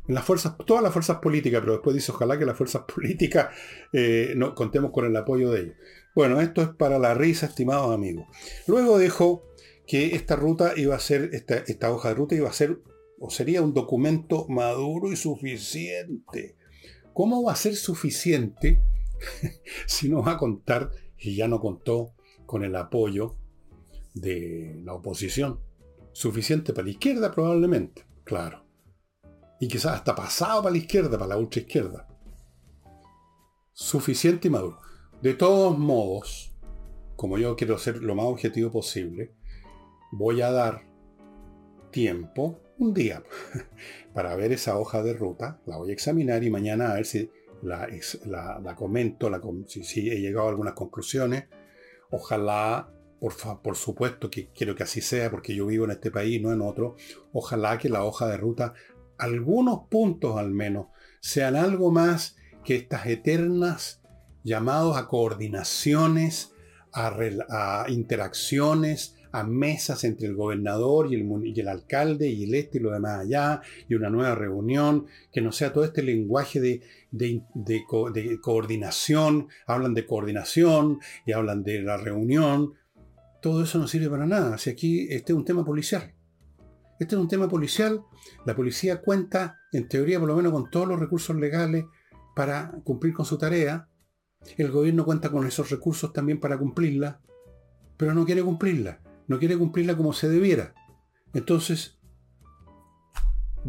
las 0.07 0.25
fuerzas, 0.25 0.55
todas 0.67 0.83
las 0.83 0.93
fuerzas 0.93 1.19
políticas, 1.19 1.61
pero 1.61 1.75
después 1.75 1.95
dice, 1.95 2.13
ojalá 2.13 2.39
que 2.39 2.47
las 2.47 2.57
fuerzas 2.57 2.83
políticas 2.95 3.49
eh, 3.93 4.33
no, 4.35 4.55
contemos 4.55 4.93
con 4.93 5.05
el 5.05 5.15
apoyo 5.15 5.51
de 5.51 5.61
ellos. 5.61 5.77
Bueno, 6.15 6.41
esto 6.41 6.63
es 6.63 6.69
para 6.69 6.99
la 6.99 7.15
risa, 7.15 7.47
estimados 7.47 7.95
amigos. 7.95 8.27
Luego 8.67 8.99
dijo 8.99 9.45
que 9.87 10.17
esta 10.17 10.35
ruta 10.35 10.73
iba 10.77 10.97
a 10.97 11.01
ser, 11.01 11.31
esta 11.33 11.93
hoja 11.93 12.09
de 12.09 12.15
ruta 12.15 12.35
iba 12.35 12.49
a 12.49 12.53
ser, 12.53 12.79
o 13.21 13.31
sería 13.31 13.63
un 13.63 13.75
documento 13.75 14.47
maduro 14.49 15.13
y 15.13 15.17
suficiente. 15.17 16.57
¿Cómo 17.13 17.43
va 17.43 17.53
a 17.53 17.57
ser 17.57 17.75
suficiente 17.75 18.83
si 19.87 20.09
no 20.09 20.23
va 20.23 20.33
a 20.33 20.39
contar, 20.39 20.91
y 21.19 21.37
ya 21.37 21.49
no 21.49 21.61
contó, 21.61 22.15
con 22.47 22.65
el 22.65 22.75
apoyo 22.77 23.37
de 24.15 24.81
la 24.85 24.95
oposición. 24.95 25.61
Suficiente 26.13 26.73
para 26.73 26.87
la 26.87 26.93
izquierda 26.93 27.31
probablemente, 27.31 28.07
claro. 28.25 28.65
Y 29.61 29.69
quizás 29.69 29.97
hasta 29.97 30.15
pasado 30.15 30.63
para 30.63 30.73
la 30.73 30.79
izquierda, 30.79 31.19
para 31.19 31.27
la 31.27 31.37
ultra 31.37 31.61
izquierda. 31.61 32.09
Suficiente 33.73 34.49
y 34.49 34.51
maduro. 34.51 34.79
De 35.21 35.35
todos 35.35 35.79
modos, 35.79 36.57
como 37.17 37.39
yo 37.39 37.57
quiero 37.57 37.79
ser 37.79 38.03
lo 38.03 38.15
más 38.15 38.27
objetivo 38.27 38.71
posible, 38.71 39.35
voy 40.13 40.41
a 40.41 40.51
dar 40.51 40.87
tiempo, 41.91 42.61
un 42.79 42.95
día, 42.95 43.23
para 44.15 44.35
ver 44.37 44.53
esa 44.53 44.79
hoja 44.79 45.03
de 45.03 45.13
ruta, 45.13 45.61
la 45.67 45.77
voy 45.77 45.91
a 45.91 45.93
examinar 45.93 46.43
y 46.45 46.51
mañana 46.51 46.91
a 46.91 46.95
ver 46.95 47.07
si 47.07 47.31
la, 47.63 47.89
comento, 48.77 49.31
si, 49.67 50.11
he 50.11 50.21
llegado 50.21 50.47
a 50.47 50.51
algunas 50.51 50.75
conclusiones 50.75 51.45
Ojalá, 52.11 52.91
por, 53.21 53.77
supuesto 53.77 54.31
que 54.31 54.49
quiero 54.49 54.75
que 54.75 54.83
así 54.83 55.01
sea, 55.01 55.31
porque 55.31 55.55
yo 55.55 55.67
vivo 55.67 55.85
en 55.85 55.91
este 55.91 56.11
país, 56.11 56.41
no 56.41 56.53
en 56.53 56.63
otro. 56.63 56.97
Ojalá 57.33 57.79
que 57.79 57.89
la 57.89 58.05
hoja 58.05 58.27
de 58.29 58.39
ruta, 58.39 58.75
algunos 59.19 59.89
puntos 59.91 60.39
al 60.39 60.51
menos, 60.51 60.87
sean 61.21 61.57
algo 61.57 61.91
más 61.91 62.37
que 62.65 62.77
estas 62.77 63.07
eternas 63.07 64.01
llamados 64.43 64.97
a 64.97 65.07
coordinaciones, 65.07 66.55
a 66.93 67.85
interacciones, 67.89 69.17
mesas 69.45 70.05
entre 70.05 70.27
el 70.27 70.35
gobernador 70.35 71.13
y 71.13 71.15
el, 71.15 71.47
y 71.47 71.61
el, 71.61 71.69
alcalde 71.69 72.29
y 72.29 72.45
el 72.45 72.55
este 72.55 72.79
y 72.79 72.81
lo 72.81 72.93
demás 72.93 73.21
allá, 73.21 73.61
y 73.89 73.95
una 73.95 74.11
nueva 74.11 74.35
reunión, 74.35 75.07
que 75.33 75.41
no 75.41 75.53
sea 75.53 75.73
todo 75.73 75.85
este 75.85 76.03
lenguaje 76.03 76.61
de, 76.61 76.83
de, 77.11 78.41
coordinación, 78.41 79.49
hablan 79.67 79.95
de 79.95 80.07
coordinación 80.07 80.99
y 81.27 81.33
hablan 81.33 81.63
de 81.63 81.83
la 81.83 81.97
reunión, 81.97 82.75
todo 83.41 83.63
eso 83.63 83.79
no 83.79 83.87
sirve 83.87 84.11
para 84.11 84.27
nada. 84.27 84.59
Si 84.59 84.71
aquí 84.71 85.07
este 85.11 85.33
es 85.33 85.39
un 85.39 85.45
tema 85.45 85.65
policial. 85.65 86.15
Este 86.99 87.15
es 87.15 87.21
un 87.21 87.29
tema 87.29 87.49
policial, 87.49 88.03
la 88.45 88.57
policía 88.57 89.01
cuenta, 89.01 89.61
en 89.73 89.89
teoría 89.89 90.19
por 90.19 90.29
lo 90.29 90.35
menos, 90.35 90.53
con 90.53 90.69
todos 90.69 90.89
los 90.89 90.99
recursos 90.99 91.37
legales 91.37 91.85
para 92.35 92.73
cumplir 92.83 93.15
con 93.15 93.25
su 93.25 93.39
tarea. 93.39 93.89
El 94.57 94.73
gobierno 94.73 95.05
cuenta 95.05 95.31
con 95.31 95.47
esos 95.47 95.71
recursos 95.71 96.13
también 96.13 96.41
para 96.41 96.59
cumplirla, 96.59 97.21
pero 97.97 98.15
no 98.15 98.25
quiere 98.25 98.43
cumplirla 98.43 99.01
no 99.29 99.39
quiere 99.39 99.57
cumplirla 99.57 99.97
como 99.97 100.13
se 100.13 100.29
debiera. 100.29 100.75
Entonces, 101.35 101.99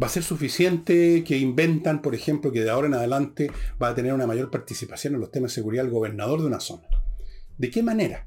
va 0.02 0.06
a 0.06 0.10
ser 0.10 0.22
suficiente 0.22 1.22
que 1.24 1.38
inventan, 1.38 2.02
por 2.02 2.14
ejemplo, 2.14 2.50
que 2.50 2.62
de 2.62 2.70
ahora 2.70 2.88
en 2.88 2.94
adelante 2.94 3.52
va 3.80 3.88
a 3.88 3.94
tener 3.94 4.14
una 4.14 4.26
mayor 4.26 4.50
participación 4.50 5.14
en 5.14 5.20
los 5.20 5.30
temas 5.30 5.52
de 5.52 5.56
seguridad 5.56 5.84
el 5.84 5.92
gobernador 5.92 6.40
de 6.40 6.46
una 6.46 6.60
zona. 6.60 6.88
¿De 7.58 7.70
qué 7.70 7.82
manera? 7.82 8.26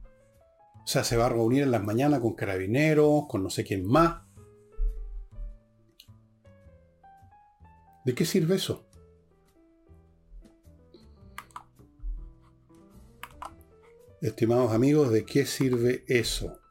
O 0.83 0.87
sea, 0.87 1.03
se 1.03 1.17
va 1.17 1.25
a 1.25 1.29
reunir 1.29 1.63
en 1.63 1.71
las 1.71 1.83
mañanas 1.83 2.19
con 2.19 2.35
carabineros, 2.35 3.25
con 3.27 3.41
no 3.41 3.49
sé 3.49 3.63
quién 3.63 3.85
más. 3.85 4.21
¿De 8.05 8.13
qué 8.13 8.25
sirve 8.25 8.55
eso? 8.55 8.85
Estimados 14.21 14.71
amigos, 14.71 15.11
¿de 15.11 15.25
qué 15.25 15.45
sirve 15.45 16.03
eso? 16.07 16.62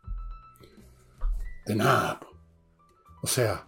De 1.66 1.76
nada. 1.76 2.20
O 3.22 3.26
sea, 3.26 3.66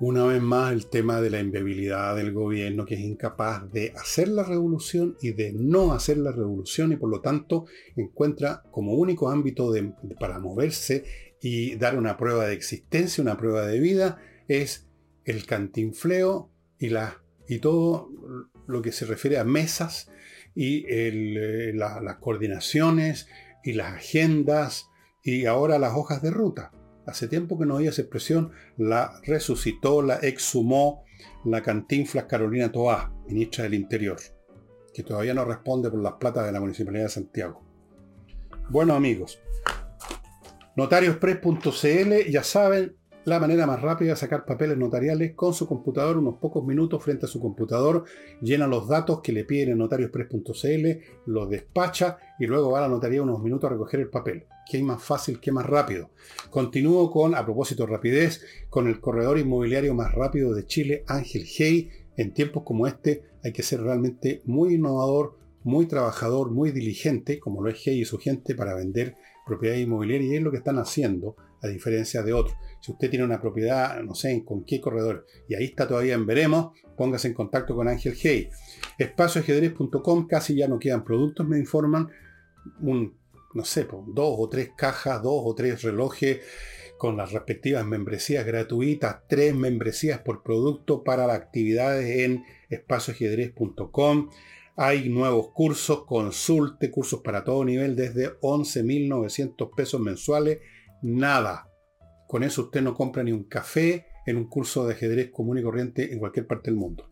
una 0.00 0.24
vez 0.24 0.40
más 0.40 0.72
el 0.72 0.86
tema 0.86 1.20
de 1.20 1.30
la 1.30 1.40
inviabilidad 1.40 2.14
del 2.14 2.32
gobierno 2.32 2.86
que 2.86 2.94
es 2.94 3.00
incapaz 3.00 3.70
de 3.72 3.92
hacer 3.96 4.28
la 4.28 4.44
revolución 4.44 5.16
y 5.20 5.32
de 5.32 5.52
no 5.52 5.92
hacer 5.92 6.18
la 6.18 6.30
revolución 6.30 6.92
y 6.92 6.96
por 6.96 7.10
lo 7.10 7.20
tanto 7.20 7.66
encuentra 7.96 8.62
como 8.70 8.94
único 8.94 9.28
ámbito 9.28 9.72
para 10.20 10.38
moverse 10.38 11.04
y 11.40 11.74
dar 11.76 11.98
una 11.98 12.16
prueba 12.16 12.46
de 12.46 12.54
existencia, 12.54 13.22
una 13.22 13.36
prueba 13.36 13.66
de 13.66 13.80
vida, 13.80 14.18
es 14.46 14.88
el 15.24 15.46
cantinfleo 15.46 16.50
y, 16.78 16.90
y 17.48 17.58
todo 17.58 18.08
lo 18.66 18.82
que 18.82 18.92
se 18.92 19.04
refiere 19.04 19.38
a 19.38 19.44
mesas 19.44 20.10
y 20.54 20.84
eh, 20.88 21.72
las 21.74 22.16
coordinaciones 22.18 23.28
y 23.64 23.72
las 23.72 23.94
agendas 23.94 24.86
Y 25.24 25.46
ahora 25.46 25.78
las 25.78 25.94
hojas 25.94 26.22
de 26.22 26.30
ruta. 26.30 26.72
Hace 27.08 27.26
tiempo 27.26 27.58
que 27.58 27.64
no 27.64 27.76
oía 27.76 27.88
esa 27.88 28.02
expresión, 28.02 28.50
la 28.76 29.18
resucitó, 29.24 30.02
la 30.02 30.16
exhumó 30.16 31.04
la 31.46 31.62
cantinflas 31.62 32.24
Carolina 32.24 32.70
Toá, 32.70 33.10
ministra 33.26 33.64
del 33.64 33.72
Interior, 33.72 34.18
que 34.92 35.02
todavía 35.02 35.32
no 35.32 35.46
responde 35.46 35.90
por 35.90 36.02
las 36.02 36.12
platas 36.14 36.44
de 36.44 36.52
la 36.52 36.60
Municipalidad 36.60 37.04
de 37.04 37.08
Santiago. 37.08 37.62
Bueno 38.68 38.92
amigos, 38.92 39.40
notariospress.cl, 40.76 42.30
ya 42.30 42.42
saben, 42.42 42.94
la 43.24 43.40
manera 43.40 43.66
más 43.66 43.80
rápida 43.80 44.10
de 44.10 44.16
sacar 44.16 44.44
papeles 44.44 44.76
notariales 44.76 45.32
con 45.34 45.54
su 45.54 45.66
computador, 45.66 46.18
unos 46.18 46.34
pocos 46.34 46.62
minutos 46.62 47.02
frente 47.02 47.24
a 47.24 47.28
su 47.28 47.40
computador, 47.40 48.04
llena 48.42 48.66
los 48.66 48.86
datos 48.86 49.22
que 49.22 49.32
le 49.32 49.44
piden 49.44 49.70
en 49.70 49.78
notariospress.cl, 49.78 50.88
los 51.24 51.48
despacha 51.48 52.18
y 52.38 52.46
luego 52.46 52.72
va 52.72 52.80
a 52.80 52.82
la 52.82 52.88
notaría 52.88 53.22
unos 53.22 53.42
minutos 53.42 53.70
a 53.70 53.72
recoger 53.72 54.00
el 54.00 54.10
papel. 54.10 54.46
¿Qué 54.68 54.82
más 54.82 55.02
fácil, 55.02 55.40
qué 55.40 55.50
más 55.50 55.64
rápido? 55.64 56.10
Continúo 56.50 57.10
con, 57.10 57.34
a 57.34 57.44
propósito 57.44 57.86
de 57.86 57.92
rapidez, 57.92 58.44
con 58.68 58.86
el 58.86 59.00
corredor 59.00 59.38
inmobiliario 59.38 59.94
más 59.94 60.12
rápido 60.12 60.52
de 60.52 60.66
Chile, 60.66 61.04
Ángel 61.06 61.44
Hey. 61.46 61.90
En 62.18 62.34
tiempos 62.34 62.64
como 62.64 62.86
este 62.86 63.22
hay 63.42 63.52
que 63.52 63.62
ser 63.62 63.80
realmente 63.80 64.42
muy 64.44 64.74
innovador, 64.74 65.38
muy 65.64 65.86
trabajador, 65.86 66.50
muy 66.50 66.70
diligente, 66.70 67.40
como 67.40 67.62
lo 67.62 67.70
es 67.70 67.80
Hey 67.82 68.00
y 68.00 68.04
su 68.04 68.18
gente, 68.18 68.54
para 68.54 68.74
vender 68.74 69.14
propiedades 69.46 69.84
inmobiliarias 69.84 70.32
y 70.32 70.36
es 70.36 70.42
lo 70.42 70.50
que 70.50 70.58
están 70.58 70.78
haciendo 70.78 71.34
a 71.62 71.68
diferencia 71.68 72.22
de 72.22 72.34
otros. 72.34 72.56
Si 72.80 72.92
usted 72.92 73.08
tiene 73.08 73.24
una 73.24 73.40
propiedad, 73.40 74.00
no 74.02 74.14
sé, 74.14 74.44
con 74.44 74.64
qué 74.64 74.80
corredor, 74.82 75.24
y 75.48 75.54
ahí 75.54 75.64
está 75.64 75.88
todavía 75.88 76.14
en 76.14 76.26
veremos, 76.26 76.78
póngase 76.96 77.28
en 77.28 77.34
contacto 77.34 77.74
con 77.74 77.88
Ángel 77.88 78.14
Hey. 78.20 78.50
Espacioajedrez.com, 78.98 80.26
casi 80.26 80.54
ya 80.54 80.68
no 80.68 80.78
quedan 80.78 81.04
productos, 81.04 81.48
me 81.48 81.58
informan. 81.58 82.08
Un, 82.80 83.17
no 83.58 83.64
sé, 83.64 83.88
dos 84.06 84.36
o 84.38 84.48
tres 84.48 84.70
cajas, 84.76 85.20
dos 85.20 85.42
o 85.44 85.52
tres 85.52 85.82
relojes 85.82 86.40
con 86.96 87.16
las 87.16 87.32
respectivas 87.32 87.84
membresías 87.84 88.46
gratuitas, 88.46 89.26
tres 89.28 89.52
membresías 89.52 90.20
por 90.20 90.44
producto 90.44 91.02
para 91.02 91.26
las 91.26 91.36
actividades 91.36 92.20
en 92.20 92.44
espacioajedrez.com. 92.70 94.30
Hay 94.76 95.08
nuevos 95.08 95.50
cursos, 95.52 96.04
consulte, 96.06 96.88
cursos 96.92 97.20
para 97.20 97.42
todo 97.42 97.64
nivel 97.64 97.96
desde 97.96 98.38
11.900 98.38 99.74
pesos 99.74 100.00
mensuales 100.00 100.60
nada. 101.02 101.68
Con 102.28 102.44
eso 102.44 102.62
usted 102.62 102.80
no 102.80 102.94
compra 102.94 103.24
ni 103.24 103.32
un 103.32 103.42
café 103.42 104.06
en 104.24 104.36
un 104.36 104.48
curso 104.48 104.86
de 104.86 104.94
ajedrez 104.94 105.32
común 105.32 105.58
y 105.58 105.64
corriente 105.64 106.12
en 106.12 106.20
cualquier 106.20 106.46
parte 106.46 106.70
del 106.70 106.78
mundo. 106.78 107.10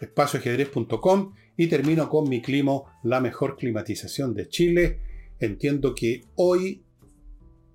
Espacioajedrez.com 0.00 1.32
y 1.56 1.66
termino 1.68 2.08
con 2.08 2.28
mi 2.28 2.42
climo, 2.42 2.86
la 3.02 3.20
mejor 3.20 3.56
climatización 3.56 4.34
de 4.34 4.48
Chile. 4.48 5.00
Entiendo 5.40 5.94
que 5.94 6.24
hoy 6.36 6.84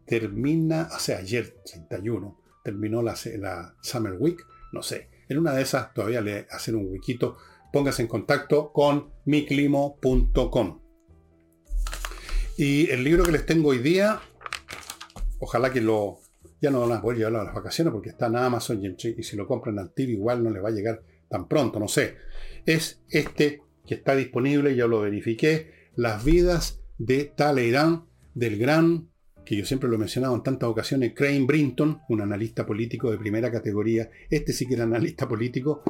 termina, 0.05 0.89
o 0.95 0.99
sea, 0.99 1.19
ayer 1.19 1.55
31, 1.65 2.39
terminó 2.63 3.01
la, 3.01 3.15
la 3.37 3.75
Summer 3.81 4.13
Week, 4.19 4.45
no 4.71 4.81
sé. 4.81 5.09
En 5.29 5.37
una 5.37 5.53
de 5.53 5.61
esas 5.61 5.93
todavía 5.93 6.21
le 6.21 6.47
hacen 6.49 6.75
un 6.75 6.87
wikito. 6.91 7.37
Póngase 7.71 8.01
en 8.01 8.07
contacto 8.07 8.73
con 8.73 9.11
miclimo.com. 9.25 10.81
Y 12.57 12.89
el 12.89 13.03
libro 13.03 13.23
que 13.23 13.31
les 13.31 13.45
tengo 13.45 13.69
hoy 13.69 13.79
día 13.79 14.21
ojalá 15.41 15.73
que 15.73 15.81
lo, 15.81 16.19
ya 16.61 16.71
no 16.71 16.81
van 16.81 16.93
a 16.93 17.01
poder 17.01 17.17
llevarlo 17.17 17.41
a 17.41 17.43
las 17.43 17.53
vacaciones 17.53 17.91
porque 17.91 18.09
está 18.09 18.27
en 18.27 18.37
Amazon 18.37 18.81
y, 18.83 19.23
si 19.23 19.35
lo 19.35 19.47
compran 19.47 19.77
al 19.79 19.93
tiro 19.93 20.11
igual 20.11 20.43
no 20.43 20.51
le 20.51 20.61
va 20.61 20.69
a 20.69 20.71
llegar 20.71 21.03
tan 21.27 21.47
pronto, 21.47 21.79
no 21.79 21.87
sé. 21.87 22.15
Es 22.65 23.01
este 23.09 23.61
que 23.85 23.95
está 23.95 24.15
disponible, 24.15 24.75
ya 24.75 24.87
lo 24.87 25.01
verifiqué, 25.01 25.89
Las 25.95 26.23
vidas 26.23 26.80
de 27.05 27.33
Talleyrand, 27.35 28.03
del 28.35 28.59
gran, 28.59 29.09
que 29.43 29.55
yo 29.55 29.65
siempre 29.65 29.89
lo 29.89 29.95
he 29.95 29.99
mencionado 29.99 30.35
en 30.35 30.43
tantas 30.43 30.69
ocasiones, 30.69 31.13
Crane 31.15 31.45
Brinton, 31.45 31.99
un 32.09 32.21
analista 32.21 32.63
político 32.63 33.09
de 33.09 33.17
primera 33.17 33.51
categoría, 33.51 34.11
este 34.29 34.53
sí 34.53 34.67
que 34.67 34.75
era 34.75 34.83
analista 34.83 35.27
político, 35.27 35.81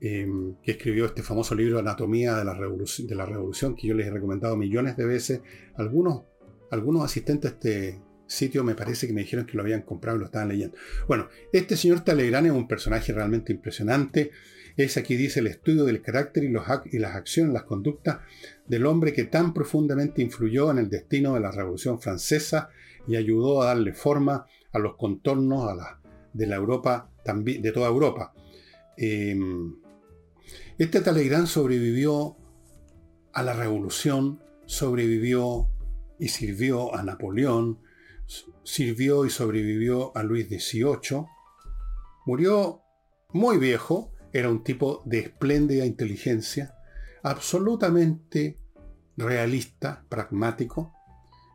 em, 0.00 0.54
que 0.62 0.72
escribió 0.72 1.04
este 1.04 1.22
famoso 1.22 1.54
libro 1.54 1.78
Anatomía 1.78 2.36
de 2.36 2.44
la, 2.44 2.54
Revolución, 2.54 3.06
de 3.06 3.14
la 3.14 3.26
Revolución, 3.26 3.76
que 3.76 3.88
yo 3.88 3.94
les 3.94 4.06
he 4.06 4.10
recomendado 4.10 4.56
millones 4.56 4.96
de 4.96 5.04
veces. 5.04 5.40
Algunos, 5.74 6.22
algunos 6.70 7.04
asistentes 7.04 7.52
este 7.52 8.00
sitio 8.30 8.62
me 8.64 8.74
parece 8.74 9.06
que 9.06 9.12
me 9.12 9.22
dijeron 9.22 9.44
que 9.44 9.56
lo 9.56 9.62
habían 9.62 9.82
comprado 9.82 10.16
y 10.16 10.20
lo 10.20 10.26
estaban 10.26 10.48
leyendo. 10.48 10.76
Bueno, 11.08 11.28
este 11.52 11.76
señor 11.76 12.04
Talleyrand 12.04 12.46
es 12.46 12.52
un 12.52 12.68
personaje 12.68 13.12
realmente 13.12 13.52
impresionante. 13.52 14.30
Es 14.76 14.96
aquí 14.96 15.16
dice 15.16 15.40
el 15.40 15.48
estudio 15.48 15.84
del 15.84 16.00
carácter 16.00 16.44
y, 16.44 16.48
los, 16.48 16.64
y 16.86 16.98
las 16.98 17.16
acciones, 17.16 17.52
las 17.52 17.64
conductas 17.64 18.20
del 18.66 18.86
hombre 18.86 19.12
que 19.12 19.24
tan 19.24 19.52
profundamente 19.52 20.22
influyó 20.22 20.70
en 20.70 20.78
el 20.78 20.88
destino 20.88 21.34
de 21.34 21.40
la 21.40 21.50
Revolución 21.50 22.00
Francesa 22.00 22.70
y 23.06 23.16
ayudó 23.16 23.62
a 23.62 23.66
darle 23.66 23.92
forma 23.92 24.46
a 24.72 24.78
los 24.78 24.96
contornos 24.96 25.68
a 25.68 26.00
de 26.32 26.46
la 26.46 26.54
Europa, 26.54 27.10
también, 27.24 27.60
de 27.60 27.72
toda 27.72 27.88
Europa. 27.88 28.32
Em, 28.96 29.74
este 30.78 31.00
Talleyrand 31.00 31.48
sobrevivió 31.48 32.36
a 33.32 33.42
la 33.42 33.52
Revolución, 33.54 34.40
sobrevivió 34.66 35.68
y 36.20 36.28
sirvió 36.28 36.94
a 36.94 37.02
Napoleón, 37.02 37.80
sirvió 38.62 39.24
y 39.24 39.30
sobrevivió 39.30 40.16
a 40.16 40.22
Luis 40.22 40.48
XVIII, 40.48 41.26
murió 42.26 42.82
muy 43.32 43.58
viejo, 43.58 44.12
era 44.32 44.48
un 44.48 44.62
tipo 44.62 45.02
de 45.04 45.20
espléndida 45.20 45.84
inteligencia, 45.84 46.74
absolutamente 47.22 48.58
realista, 49.16 50.04
pragmático. 50.08 50.92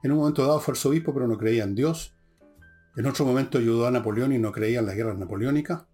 En 0.04 0.12
un 0.12 0.20
momento 0.20 0.46
dado 0.46 0.60
fue 0.60 0.74
arzobispo, 0.74 1.14
pero 1.14 1.28
no 1.28 1.38
creía 1.38 1.64
en 1.64 1.76
Dios. 1.76 2.16
En 2.96 3.06
otro 3.06 3.26
momento 3.26 3.58
ayudó 3.58 3.88
a 3.88 3.92
Napoleón 3.92 4.34
y 4.34 4.38
no 4.38 4.52
creía 4.52 4.80
en 4.80 4.86
las 4.86 4.96
guerras 4.96 5.18
napoleónicas. 5.18 5.86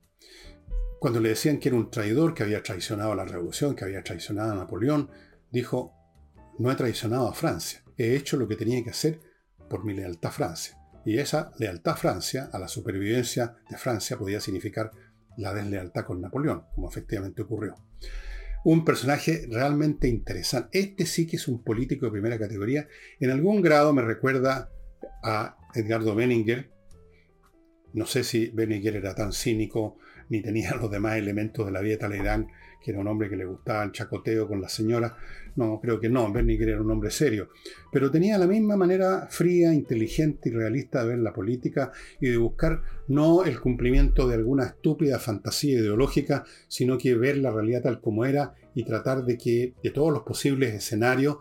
Cuando 0.99 1.19
le 1.19 1.29
decían 1.29 1.59
que 1.59 1.69
era 1.69 1.77
un 1.77 1.89
traidor, 1.89 2.33
que 2.33 2.43
había 2.43 2.61
traicionado 2.61 3.13
a 3.13 3.15
la 3.15 3.25
revolución, 3.25 3.75
que 3.75 3.85
había 3.85 4.03
traicionado 4.03 4.51
a 4.51 4.55
Napoleón, 4.55 5.09
dijo, 5.51 5.93
no 6.59 6.71
he 6.71 6.75
traicionado 6.75 7.27
a 7.27 7.33
Francia, 7.33 7.83
he 7.97 8.15
hecho 8.15 8.37
lo 8.37 8.47
que 8.47 8.55
tenía 8.55 8.83
que 8.83 8.91
hacer 8.91 9.19
por 9.71 9.85
mi 9.85 9.93
lealtad 9.93 10.29
a 10.29 10.33
Francia. 10.33 10.77
Y 11.05 11.17
esa 11.17 11.53
lealtad 11.57 11.93
a 11.93 11.97
Francia, 11.97 12.49
a 12.51 12.59
la 12.59 12.67
supervivencia 12.67 13.55
de 13.69 13.77
Francia, 13.77 14.17
podía 14.17 14.41
significar 14.41 14.91
la 15.37 15.53
deslealtad 15.53 16.03
con 16.03 16.19
Napoleón, 16.19 16.65
como 16.75 16.89
efectivamente 16.89 17.41
ocurrió. 17.41 17.75
Un 18.65 18.83
personaje 18.83 19.47
realmente 19.49 20.09
interesante. 20.09 20.77
Este 20.77 21.05
sí 21.05 21.25
que 21.25 21.37
es 21.37 21.47
un 21.47 21.63
político 21.63 22.05
de 22.05 22.11
primera 22.11 22.37
categoría. 22.37 22.85
En 23.21 23.31
algún 23.31 23.61
grado 23.61 23.93
me 23.93 24.01
recuerda 24.01 24.69
a 25.23 25.57
Edgardo 25.73 26.15
Benninger. 26.15 26.69
No 27.93 28.05
sé 28.05 28.25
si 28.25 28.49
Benninger 28.49 28.97
era 28.97 29.15
tan 29.15 29.31
cínico 29.31 29.97
ni 30.31 30.41
tenía 30.41 30.73
los 30.81 30.89
demás 30.89 31.17
elementos 31.17 31.65
de 31.67 31.71
la 31.71 31.81
vida 31.81 31.99
Talleyrand 31.99 32.47
que 32.81 32.91
era 32.91 32.99
un 32.99 33.07
hombre 33.07 33.29
que 33.29 33.35
le 33.35 33.45
gustaba 33.45 33.83
el 33.83 33.91
chacoteo 33.91 34.47
con 34.47 34.59
la 34.59 34.67
señora. 34.67 35.15
No, 35.55 35.79
creo 35.79 35.99
que 35.99 36.09
no, 36.09 36.31
Berniger 36.31 36.69
era 36.69 36.81
un 36.81 36.89
hombre 36.89 37.11
serio. 37.11 37.49
Pero 37.91 38.09
tenía 38.09 38.37
la 38.37 38.47
misma 38.47 38.75
manera 38.75 39.27
fría, 39.29 39.73
inteligente 39.73 40.49
y 40.49 40.53
realista 40.53 41.03
de 41.03 41.09
ver 41.09 41.19
la 41.19 41.33
política 41.33 41.91
y 42.19 42.29
de 42.29 42.37
buscar 42.37 42.81
no 43.07 43.43
el 43.43 43.59
cumplimiento 43.59 44.27
de 44.27 44.35
alguna 44.35 44.65
estúpida 44.65 45.19
fantasía 45.19 45.79
ideológica, 45.79 46.43
sino 46.67 46.97
que 46.97 47.15
ver 47.15 47.37
la 47.37 47.51
realidad 47.51 47.83
tal 47.83 48.01
como 48.01 48.25
era 48.25 48.55
y 48.73 48.83
tratar 48.83 49.25
de 49.25 49.37
que, 49.37 49.75
de 49.83 49.91
todos 49.91 50.11
los 50.11 50.23
posibles 50.23 50.73
escenarios, 50.73 51.37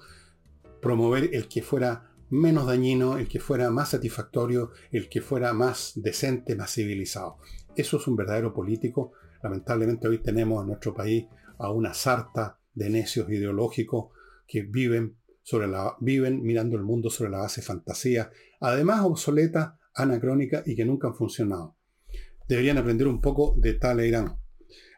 promover 0.82 1.30
el 1.32 1.48
que 1.48 1.62
fuera 1.62 2.10
menos 2.28 2.66
dañino, 2.66 3.18
el 3.18 3.28
que 3.28 3.40
fuera 3.40 3.70
más 3.70 3.90
satisfactorio, 3.90 4.70
el 4.92 5.08
que 5.08 5.20
fuera 5.20 5.52
más 5.52 5.92
decente, 5.96 6.54
más 6.54 6.72
civilizado. 6.72 7.38
Eso 7.76 7.96
es 7.96 8.06
un 8.06 8.16
verdadero 8.16 8.52
político 8.52 9.12
Lamentablemente 9.42 10.06
hoy 10.06 10.18
tenemos 10.18 10.62
en 10.62 10.68
nuestro 10.68 10.94
país 10.94 11.26
a 11.58 11.70
una 11.70 11.94
sarta 11.94 12.58
de 12.74 12.90
necios 12.90 13.30
ideológicos 13.30 14.10
que 14.46 14.62
viven, 14.62 15.16
sobre 15.42 15.68
la, 15.68 15.96
viven 16.00 16.42
mirando 16.42 16.76
el 16.76 16.82
mundo 16.82 17.10
sobre 17.10 17.30
la 17.30 17.38
base 17.38 17.60
de 17.60 17.66
fantasía, 17.66 18.30
además 18.60 19.02
obsoleta, 19.04 19.78
anacrónica 19.94 20.62
y 20.66 20.76
que 20.76 20.84
nunca 20.84 21.08
han 21.08 21.14
funcionado. 21.14 21.76
Deberían 22.48 22.78
aprender 22.78 23.08
un 23.08 23.20
poco 23.20 23.54
de 23.56 23.74
Talleyrand. 23.74 24.36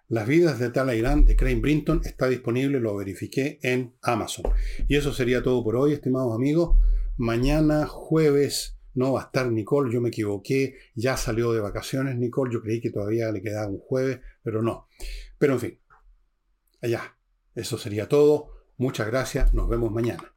Las 0.09 0.27
vidas 0.27 0.59
de 0.59 0.70
Talleyrand 0.70 1.27
de 1.27 1.37
Crane 1.37 1.61
Brinton 1.61 2.01
está 2.05 2.29
disponible, 2.29 2.81
lo 2.81 2.97
verifiqué 2.97 3.59
en 3.62 3.95
Amazon. 4.03 4.45
Y 4.89 4.97
eso 4.97 5.12
sería 5.12 5.43
todo 5.43 5.62
por 5.64 5.77
hoy, 5.77 5.93
estimados 5.93 6.35
amigos. 6.35 6.77
Mañana 7.16 7.87
jueves 7.87 8.79
no 8.95 9.12
va 9.12 9.22
a 9.22 9.24
estar 9.24 9.51
Nicole, 9.51 9.93
yo 9.93 10.01
me 10.01 10.09
equivoqué, 10.09 10.76
ya 10.95 11.16
salió 11.16 11.53
de 11.53 11.61
vacaciones 11.61 12.16
Nicole, 12.16 12.53
yo 12.53 12.61
creí 12.61 12.80
que 12.80 12.90
todavía 12.90 13.30
le 13.32 13.43
quedaba 13.43 13.68
un 13.68 13.78
jueves, 13.78 14.20
pero 14.43 14.62
no. 14.62 14.88
Pero 15.38 15.55
en 15.55 15.61
fin, 15.61 15.80
allá, 16.80 17.16
eso 17.55 17.78
sería 17.78 18.09
todo. 18.09 18.51
Muchas 18.76 19.07
gracias, 19.07 19.55
nos 19.55 19.68
vemos 19.68 19.93
mañana. 19.93 20.32